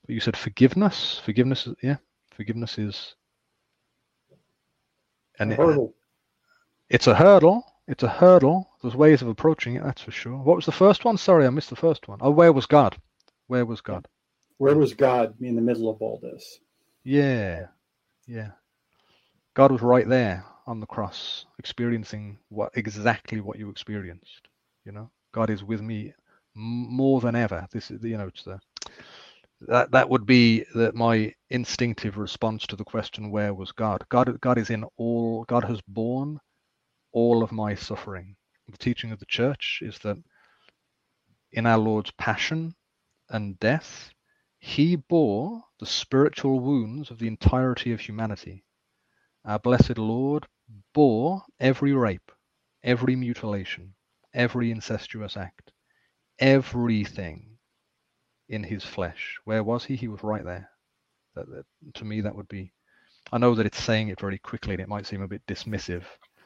[0.05, 1.21] But you said forgiveness.
[1.23, 1.95] Forgiveness, is, yeah,
[2.35, 3.15] forgiveness is
[5.39, 5.95] and a hurdle.
[6.89, 7.63] It, it's a hurdle.
[7.87, 8.69] It's a hurdle.
[8.81, 10.37] There's ways of approaching it, that's for sure.
[10.37, 11.17] What was the first one?
[11.17, 12.19] Sorry, I missed the first one.
[12.21, 12.97] Oh, where was God?
[13.47, 14.05] Where was God?
[14.57, 16.59] Where was God in the middle of all this?
[17.03, 17.67] Yeah,
[18.31, 18.51] yeah.
[19.55, 24.47] God was right there on the cross, experiencing what exactly what you experienced.
[24.85, 26.13] You know, God is with me
[26.55, 27.67] more than ever.
[27.71, 28.59] This is, you know, it's the
[29.67, 34.03] that that would be that my instinctive response to the question, where was God?
[34.09, 35.43] God, God is in all.
[35.43, 36.39] God has borne
[37.11, 38.35] all of my suffering.
[38.69, 40.17] The teaching of the church is that
[41.51, 42.73] in our Lord's passion
[43.29, 44.09] and death,
[44.59, 48.63] he bore the spiritual wounds of the entirety of humanity.
[49.43, 50.45] Our blessed Lord
[50.93, 52.31] bore every rape,
[52.83, 53.95] every mutilation,
[54.31, 55.71] every incestuous act,
[56.37, 57.57] everything
[58.47, 59.39] in his flesh.
[59.45, 59.95] Where was he?
[59.95, 60.69] He was right there.
[61.33, 61.65] That, that,
[61.95, 62.71] to me, that would be.
[63.31, 66.03] I know that it's saying it very quickly and it might seem a bit dismissive,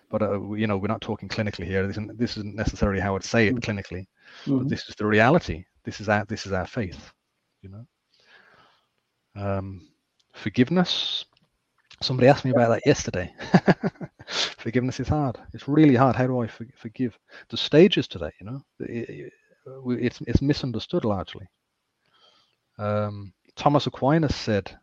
[0.09, 1.86] but uh, you know we're not talking clinically here.
[1.86, 3.69] This isn't, this isn't necessarily how I'd say it mm-hmm.
[3.69, 4.05] clinically,
[4.45, 4.59] mm-hmm.
[4.59, 5.65] but this is the reality.
[5.83, 7.11] This is our this is our faith.
[7.61, 7.86] You know.
[9.36, 9.88] Um,
[10.33, 11.25] forgiveness.
[12.01, 13.33] Somebody asked me about that yesterday.
[14.27, 15.38] Forgiveness is hard.
[15.53, 16.15] It's really hard.
[16.15, 17.17] How do I forgive?
[17.49, 21.47] The stages to that, you know, it's it's misunderstood largely.
[22.77, 24.77] Um, Thomas Aquinas said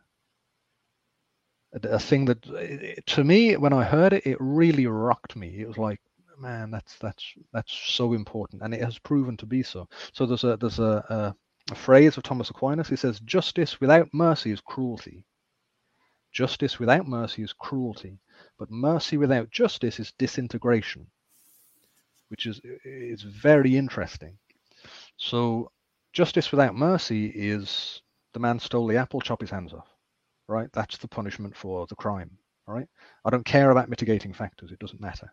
[1.73, 5.59] a thing that, to me, when I heard it, it really rocked me.
[5.59, 5.99] It was like,
[6.37, 9.87] man, that's that's that's so important, and it has proven to be so.
[10.13, 11.35] So there's a there's a, a,
[11.71, 12.89] a phrase of Thomas Aquinas.
[12.89, 15.25] He says, "Justice without mercy is cruelty."
[16.31, 18.19] Justice without mercy is cruelty,
[18.57, 21.05] but mercy without justice is disintegration,
[22.29, 24.37] which is is very interesting.
[25.17, 25.71] So
[26.11, 28.01] justice without mercy is
[28.33, 29.87] the man stole the apple, chop his hands off.
[30.47, 30.71] Right?
[30.73, 32.37] That's the punishment for the crime.
[32.67, 32.87] All right.
[33.25, 35.31] I don't care about mitigating factors, it doesn't matter.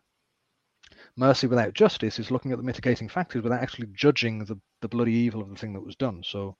[1.16, 5.12] Mercy without justice is looking at the mitigating factors without actually judging the, the bloody
[5.12, 6.22] evil of the thing that was done.
[6.24, 6.56] So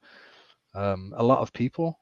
[0.75, 1.99] um, a lot of people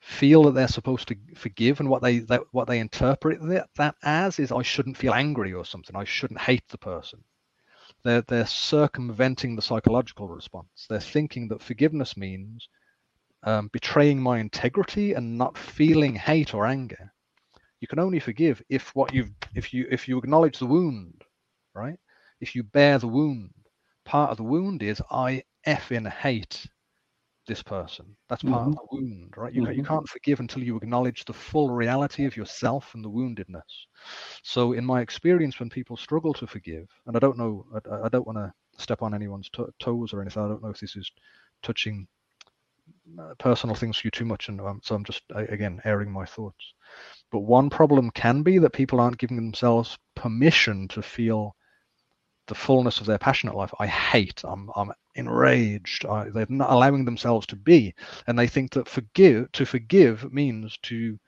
[0.00, 3.94] feel that they're supposed to forgive and what they that, what they interpret that, that
[4.02, 5.96] as is I shouldn't feel angry or something.
[5.96, 7.24] I shouldn't hate the person.
[8.02, 10.86] They're they're circumventing the psychological response.
[10.88, 12.68] They're thinking that forgiveness means
[13.44, 17.12] um, betraying my integrity and not feeling hate or anger.
[17.80, 21.22] You can only forgive if what you've if you if you acknowledge the wound,
[21.74, 21.98] right?
[22.40, 23.50] If you bear the wound.
[24.04, 26.66] Part of the wound is I effing hate
[27.46, 28.16] this person.
[28.28, 28.70] That's part mm-hmm.
[28.70, 29.52] of the wound, right?
[29.52, 29.72] You, mm-hmm.
[29.72, 33.62] you can't forgive until you acknowledge the full reality of yourself and the woundedness.
[34.42, 38.08] So, in my experience, when people struggle to forgive, and I don't know, I, I
[38.08, 40.42] don't want to step on anyone's to- toes or anything.
[40.42, 41.10] I don't know if this is
[41.62, 42.06] touching
[43.18, 46.24] uh, personal things for you too much, and um, so I'm just again airing my
[46.24, 46.74] thoughts.
[47.30, 51.54] But one problem can be that people aren't giving themselves permission to feel
[52.46, 53.72] the fullness of their passionate life.
[53.78, 54.42] I hate.
[54.44, 56.06] I'm I'm enraged.
[56.06, 57.94] I, they're not allowing themselves to be,
[58.26, 61.18] and they think that forgive to forgive means to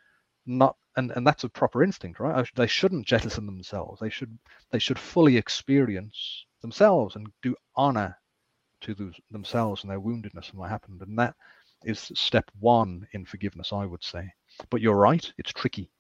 [0.46, 0.76] not.
[0.98, 2.48] And, and that's a proper instinct, right?
[2.54, 4.00] They shouldn't jettison themselves.
[4.00, 4.38] They should
[4.70, 8.16] they should fully experience themselves and do honor
[8.80, 11.02] to themselves and their woundedness and what happened.
[11.02, 11.34] And that
[11.84, 14.30] is step one in forgiveness, I would say.
[14.70, 15.90] But you're right, it's tricky.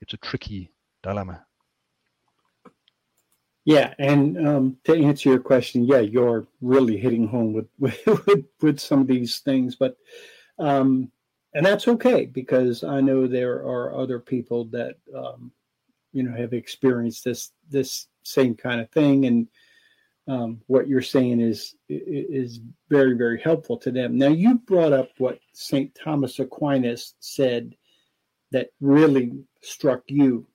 [0.00, 1.44] It's a tricky dilemma.
[3.64, 8.80] Yeah, and um, to answer your question, yeah, you're really hitting home with with, with
[8.80, 9.96] some of these things, but
[10.58, 11.10] um,
[11.54, 15.52] and that's okay because I know there are other people that um,
[16.12, 19.48] you know have experienced this this same kind of thing, and
[20.26, 24.18] um, what you're saying is is very very helpful to them.
[24.18, 27.74] Now you brought up what Saint Thomas Aquinas said
[28.50, 29.32] that really
[29.62, 30.46] struck you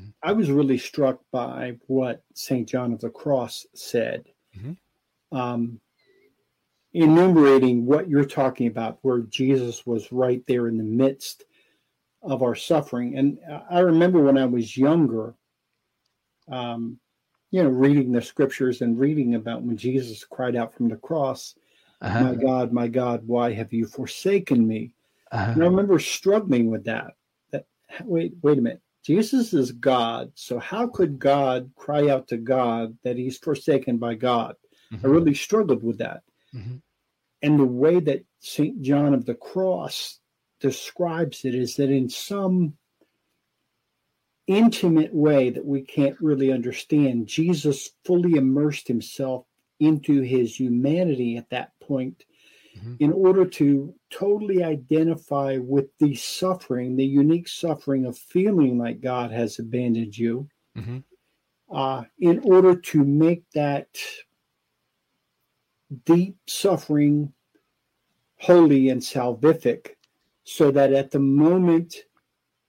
[0.00, 0.28] Mm-hmm.
[0.28, 2.68] I was really struck by what St.
[2.68, 4.24] John of the Cross said,
[4.56, 5.36] mm-hmm.
[5.36, 5.80] um,
[6.92, 11.44] enumerating what you're talking about, where Jesus was right there in the midst
[12.22, 13.16] of our suffering.
[13.16, 13.38] And
[13.70, 15.34] I remember when I was younger,
[16.50, 16.98] um,
[17.50, 21.54] you know, reading the scriptures and reading about when Jesus cried out from the cross,
[22.02, 22.32] uh-huh.
[22.32, 24.94] My God, my God, why have you forsaken me?
[25.32, 25.52] Uh-huh.
[25.52, 27.12] And I remember struggling with that.
[27.52, 27.66] That
[28.04, 30.32] wait, wait a minute Jesus is God.
[30.34, 34.56] So how could God cry out to God that he's forsaken by God?
[34.92, 35.06] Mm-hmm.
[35.06, 36.22] I really struggled with that.
[36.54, 36.76] Mm-hmm.
[37.42, 38.82] And the way that St.
[38.82, 40.20] John of the Cross
[40.60, 42.74] describes it is that in some
[44.46, 49.46] intimate way that we can't really understand, Jesus fully immersed himself
[49.78, 52.24] into his humanity at that point
[52.80, 52.94] mm-hmm.
[52.98, 59.30] in order to totally identify with the suffering, the unique suffering of feeling like God
[59.30, 60.98] has abandoned you, mm-hmm.
[61.74, 63.88] uh, in order to make that
[66.04, 67.32] deep suffering
[68.38, 69.90] holy and salvific,
[70.44, 71.94] so that at the moment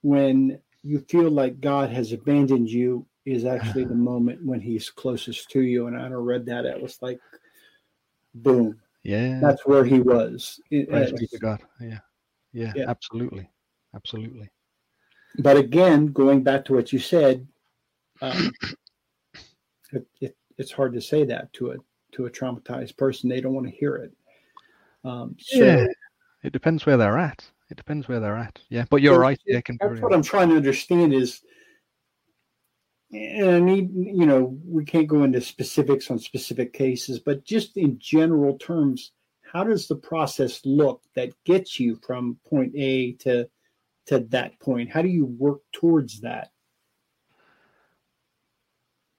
[0.02, 5.50] when you feel like God has abandoned you, is actually the moment when he's closest
[5.50, 5.86] to you.
[5.86, 7.20] And I read that, it was like,
[8.34, 8.80] boom.
[9.02, 9.40] Yeah.
[9.40, 10.60] That's where he was.
[10.70, 11.62] Praise be to God.
[11.80, 11.98] Yeah.
[12.52, 12.72] yeah.
[12.74, 13.48] Yeah, absolutely.
[13.94, 14.50] Absolutely.
[15.38, 17.46] But again, going back to what you said,
[18.20, 18.52] um,
[19.92, 21.76] it, it, it's hard to say that to a
[22.12, 23.28] to a traumatized person.
[23.28, 24.12] They don't want to hear it.
[25.04, 25.86] Um, so, yeah,
[26.42, 27.44] it depends where they're at.
[27.70, 28.60] It depends where they're at.
[28.68, 29.40] Yeah, but you're right.
[29.46, 31.40] Yeah, that's what I'm trying to understand is
[33.12, 37.76] and I need, you know, we can't go into specifics on specific cases, but just
[37.76, 43.48] in general terms, how does the process look that gets you from point A to
[44.06, 44.90] to that point?
[44.90, 46.50] How do you work towards that?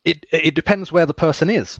[0.03, 1.79] It it depends where the person is.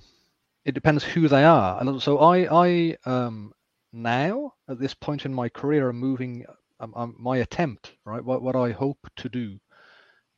[0.65, 3.53] It depends who they are, and so I I um
[3.91, 6.45] now at this point in my career am moving
[6.79, 8.23] um, um, my attempt, right?
[8.23, 9.59] What what I hope to do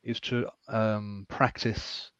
[0.05, 2.11] is to um, practice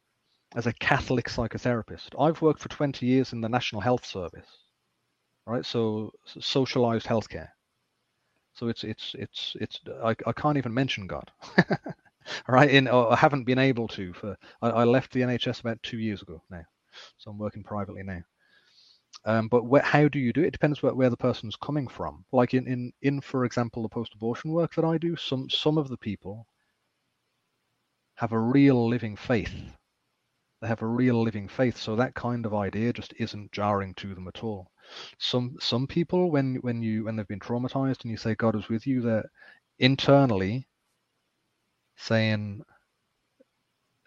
[0.56, 2.20] as a Catholic psychotherapist.
[2.20, 4.48] I've worked for 20 years in the National Health Service,
[5.46, 5.66] right?
[5.66, 7.50] So socialized healthcare.
[8.54, 11.30] So it's it's it's it's I, I can't even mention God,
[12.48, 12.70] right?
[12.70, 16.22] In I haven't been able to for I, I left the NHS about two years
[16.22, 16.64] ago now,
[17.18, 18.22] so I'm working privately now.
[19.26, 20.48] Um, but where, how do you do it?
[20.48, 22.24] It depends where, where the person's coming from.
[22.32, 25.90] Like in, in, in, for example, the post-abortion work that I do, some some of
[25.90, 26.48] the people
[28.16, 29.54] have a real living faith.
[30.62, 34.16] They have a real living faith, so that kind of idea just isn't jarring to
[34.16, 34.72] them at all.
[35.18, 38.70] Some some people, when when you when they've been traumatized and you say God is
[38.70, 39.30] with you, they're
[39.80, 40.68] internally
[41.98, 42.62] saying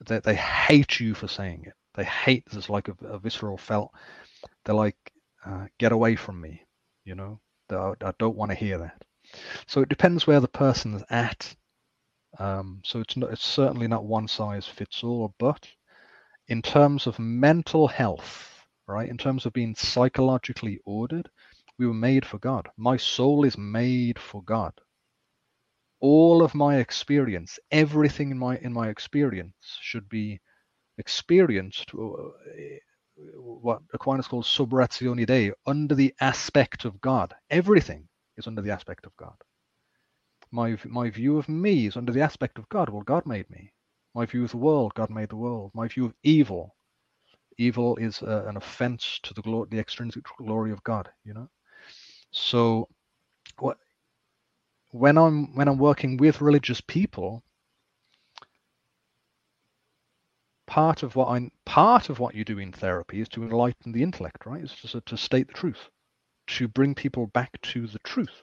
[0.06, 1.74] that they hate you for saying it.
[1.94, 2.44] They hate.
[2.50, 3.92] There's like a, a visceral felt
[4.64, 4.96] they're like,
[5.44, 6.62] uh, get away from me,
[7.04, 7.40] you know,
[7.70, 9.02] I, I don't want to hear that.
[9.66, 11.54] So it depends where the person's at.
[12.38, 15.68] Um, so it's not, it's certainly not one size fits all, but
[16.48, 21.28] in terms of mental health, right, in terms of being psychologically ordered,
[21.78, 22.68] we were made for God.
[22.76, 24.72] My soul is made for God.
[26.00, 30.40] All of my experience, everything in my in my experience should be
[30.98, 32.30] experienced uh,
[33.36, 37.34] what Aquinas calls sub ratione Dei, under the aspect of God.
[37.50, 39.34] Everything is under the aspect of God.
[40.50, 42.88] My, my view of me is under the aspect of God.
[42.88, 43.72] Well, God made me.
[44.14, 45.72] My view of the world, God made the world.
[45.74, 46.74] My view of evil,
[47.58, 51.08] evil is uh, an offense to the glory, the extrinsic glory of God.
[51.24, 51.48] You know,
[52.30, 52.88] so
[53.58, 53.78] what
[54.92, 57.42] when I'm when I'm working with religious people,
[60.66, 64.02] part of what I part of what you do in therapy is to enlighten the
[64.02, 64.62] intellect, right?
[64.62, 65.90] It's just to state the truth,
[66.48, 68.42] to bring people back to the truth.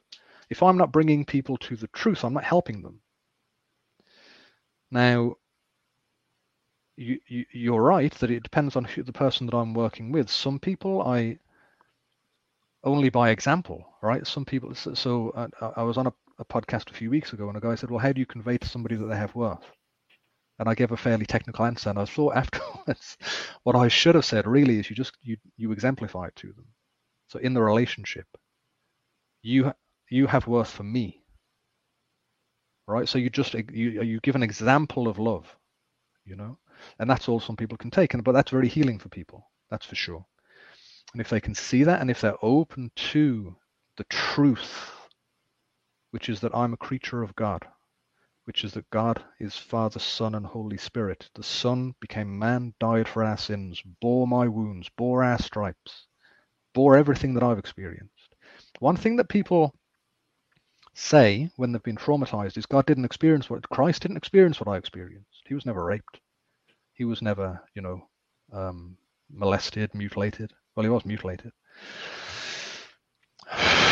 [0.50, 3.02] If I'm not bringing people to the truth, I'm not helping them.
[4.92, 5.36] Now,
[6.98, 10.30] you, you you're right that it depends on who, the person that I'm working with.
[10.30, 11.40] Some people I
[12.84, 14.26] only by example, right?
[14.26, 14.74] Some people.
[14.76, 17.58] So, so uh, I, I was on a, a podcast a few weeks ago, and
[17.58, 19.66] a guy said, "Well, how do you convey to somebody that they have worth?"
[20.60, 21.90] and I gave a fairly technical answer.
[21.90, 23.18] And I thought afterwards,
[23.64, 26.66] what I should have said really is you just you you exemplify it to them.
[27.28, 28.28] So in the relationship,
[29.42, 29.74] you
[30.10, 31.24] you have worth for me,
[32.88, 33.08] right?
[33.08, 35.56] So you just you you give an example of love,
[36.26, 36.58] you know,
[37.00, 38.14] and that's all some people can take.
[38.14, 39.50] And but that's very healing for people.
[39.70, 40.26] That's for sure.
[41.14, 43.56] And if they can see that, and if they're open to
[43.98, 44.92] the truth,
[46.12, 47.66] which is that I'm a creature of God,
[48.46, 51.30] which is that God is Father, Son, and Holy Spirit.
[51.36, 56.08] The Son became man, died for our sins, bore my wounds, bore our stripes,
[56.74, 58.36] bore everything that I've experienced.
[58.80, 59.74] One thing that people
[60.96, 64.78] say when they've been traumatized is God didn't experience what Christ didn't experience what I
[64.78, 65.44] experienced.
[65.46, 66.20] He was never raped.
[66.94, 68.08] He was never, you know,
[68.54, 68.98] um,
[69.30, 70.54] molested, mutilated.
[70.76, 71.52] Well, he was mutilated.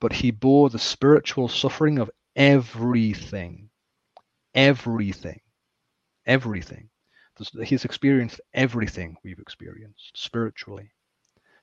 [0.00, 3.70] But he bore the spiritual suffering of everything,
[4.54, 5.40] everything,
[6.26, 6.90] everything.
[7.64, 10.90] He's experienced everything we've experienced spiritually.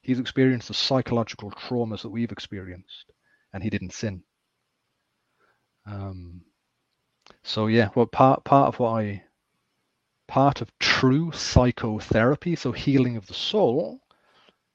[0.02, 3.12] He's experienced the psychological traumas that we've experienced,
[3.54, 4.24] and he didn't sin.
[5.86, 6.42] Um,
[7.44, 9.24] so yeah, well, part part of what I
[10.28, 14.00] part of true psychotherapy, so healing of the soul,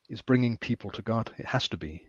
[0.09, 1.31] is bringing people to God.
[1.39, 2.07] It has to be.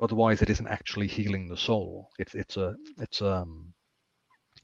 [0.00, 2.10] Otherwise, it isn't actually healing the soul.
[2.18, 3.72] It's it's a it's um,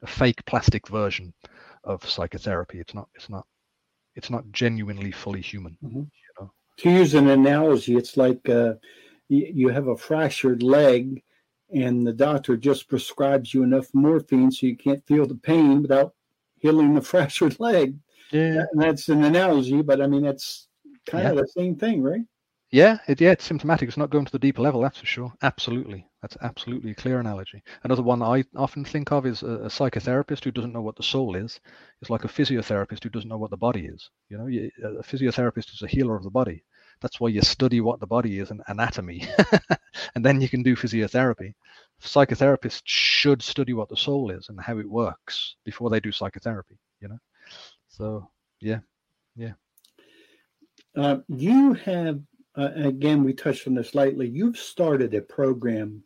[0.03, 1.35] a fake plastic version
[1.83, 2.79] of psychotherapy.
[2.79, 3.47] It's not it's not
[4.15, 5.77] it's not genuinely fully human.
[5.83, 5.99] Mm-hmm.
[5.99, 6.53] You know?
[6.79, 8.75] To use an analogy, it's like uh,
[9.29, 11.23] you, you have a fractured leg,
[11.75, 16.15] and the doctor just prescribes you enough morphine so you can't feel the pain without
[16.59, 17.97] healing the fractured leg.
[18.31, 20.69] Yeah, and that's an analogy, but I mean that's
[21.07, 21.31] kind yeah.
[21.31, 22.23] of the same thing, right?
[22.71, 23.89] Yeah, it, yeah, it's symptomatic.
[23.89, 25.33] It's not going to the deeper level, that's for sure.
[25.43, 27.63] Absolutely, that's absolutely a clear analogy.
[27.85, 31.03] Another one I often think of is a, a psychotherapist who doesn't know what the
[31.03, 31.61] soul is.
[32.01, 34.11] It's like a physiotherapist who doesn't know what the body is.
[34.29, 36.65] You know, a physiotherapist is a healer of the body.
[37.01, 39.27] That's why you study what the body is and anatomy,
[40.15, 41.55] and then you can do physiotherapy.
[42.03, 46.79] Psychotherapists should study what the soul is and how it works before they do psychotherapy.
[47.01, 47.19] You know,
[47.89, 48.29] so
[48.61, 48.81] yeah,
[49.37, 49.53] yeah.
[50.97, 52.21] Uh, you have
[52.57, 54.29] uh, again, we touched on this lightly.
[54.29, 56.05] You've started a program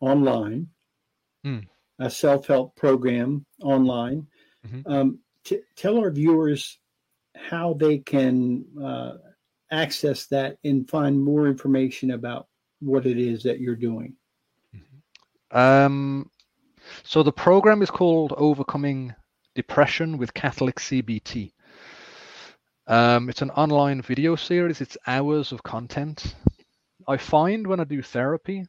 [0.00, 0.68] online,
[1.44, 1.66] mm.
[1.98, 4.26] a self help program online.
[4.66, 4.92] Mm-hmm.
[4.92, 6.78] Um, t- tell our viewers
[7.34, 9.12] how they can uh,
[9.70, 12.48] access that and find more information about
[12.80, 14.14] what it is that you're doing.
[15.50, 16.30] Um,
[17.02, 19.14] so the program is called Overcoming
[19.54, 21.52] Depression with Catholic CBT.
[22.86, 24.80] Um, it's an online video series.
[24.80, 26.34] It's hours of content.
[27.06, 28.64] I find when I do therapy,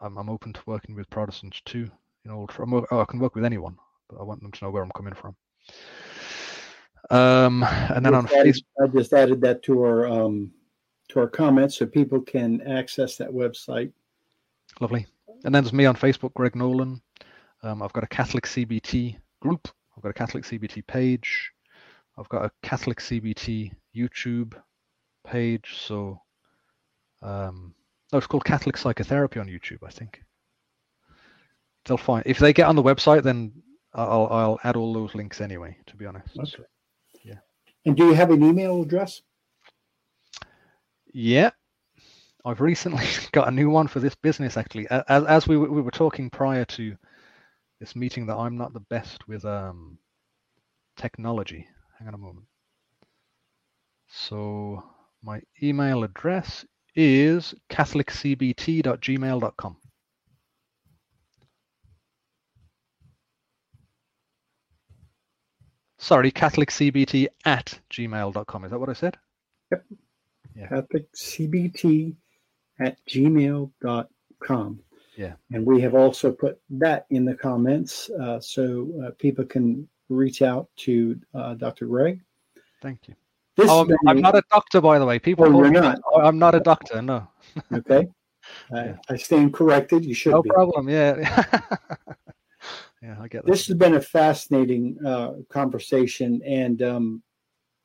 [0.01, 1.91] I'm I'm open to working with Protestants too.
[2.25, 2.47] You know,
[2.91, 3.77] oh, I can work with anyone,
[4.09, 5.36] but I want them to know where I'm coming from.
[7.11, 10.51] Um, and then on Facebook, I just added that to our um,
[11.09, 13.91] to our comments so people can access that website.
[14.79, 15.05] Lovely.
[15.43, 16.99] And then there's me on Facebook, Greg Nolan.
[17.61, 19.67] Um, I've got a Catholic CBT group.
[19.96, 21.52] I've got a Catholic CBT page.
[22.18, 24.54] I've got a Catholic CBT YouTube
[25.26, 25.76] page.
[25.78, 26.20] So,
[27.22, 27.74] um,
[28.12, 30.22] no, it's called Catholic Psychotherapy on YouTube, I think.
[31.86, 33.52] They'll find if they get on the website, then
[33.94, 35.78] I'll I'll add all those links anyway.
[35.88, 36.38] To be honest.
[36.38, 36.64] Okay.
[37.24, 37.39] Yeah.
[37.86, 39.22] And do you have an email address?
[41.14, 41.52] Yeah,
[42.46, 44.58] I've recently got a new one for this business.
[44.58, 46.96] Actually, as as we we were talking prior to
[47.84, 49.97] this meeting, that I'm not the best with um
[50.95, 51.67] technology.
[51.99, 52.45] Hang on a moment.
[54.07, 54.81] So
[55.21, 56.63] my email address
[56.95, 59.75] is catholiccbt.gmail.com.
[65.97, 68.63] Sorry, catholiccbt at gmail.com.
[68.63, 69.17] Is that what I said?
[69.71, 69.84] Yep.
[70.55, 70.69] Yeah.
[70.69, 72.15] CatholicCBT
[72.79, 74.79] at gmail.com.
[75.16, 75.34] Yeah.
[75.51, 80.41] And we have also put that in the comments uh, so uh, people can reach
[80.41, 81.86] out to uh, Dr.
[81.86, 82.22] Greg.
[82.82, 83.16] Thank you.
[83.55, 85.20] This oh, I'm, I'm, not a doctor, by the way.
[85.20, 85.99] People, oh, you're not.
[86.16, 87.01] I'm not a doctor.
[87.01, 87.28] No.
[87.74, 88.07] okay.
[88.74, 90.03] I, I stand corrected.
[90.03, 90.32] You should.
[90.32, 90.49] No be.
[90.49, 90.89] problem.
[90.89, 91.18] Yeah.
[93.01, 93.51] yeah, I get that.
[93.51, 97.24] This has been a fascinating uh, conversation, and um,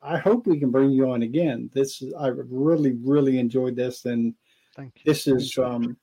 [0.01, 1.69] I hope we can bring you on again.
[1.71, 4.33] This is I really, really enjoyed this, and
[4.75, 5.01] Thank you.
[5.05, 5.97] this is um,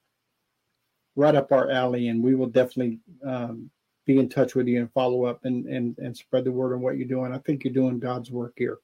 [1.17, 3.71] right up our alley, and we will definitely um,
[4.07, 6.81] be in touch with you and follow up and, and and spread the word on
[6.81, 7.33] what you're doing.
[7.33, 8.79] I think you're doing God's work here.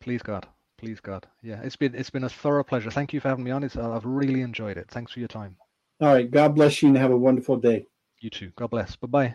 [0.00, 0.46] Please God,
[0.78, 1.26] please God.
[1.42, 2.90] Yeah, it's been it's been a thorough pleasure.
[2.90, 3.62] Thank you for having me on.
[3.62, 4.88] It's, I've really enjoyed it.
[4.90, 5.56] Thanks for your time.
[6.00, 6.30] All right.
[6.30, 7.86] God bless you and have a wonderful day.
[8.20, 8.52] You too.
[8.56, 8.96] God bless.
[8.96, 9.34] Bye bye.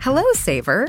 [0.00, 0.88] Hello, Saver.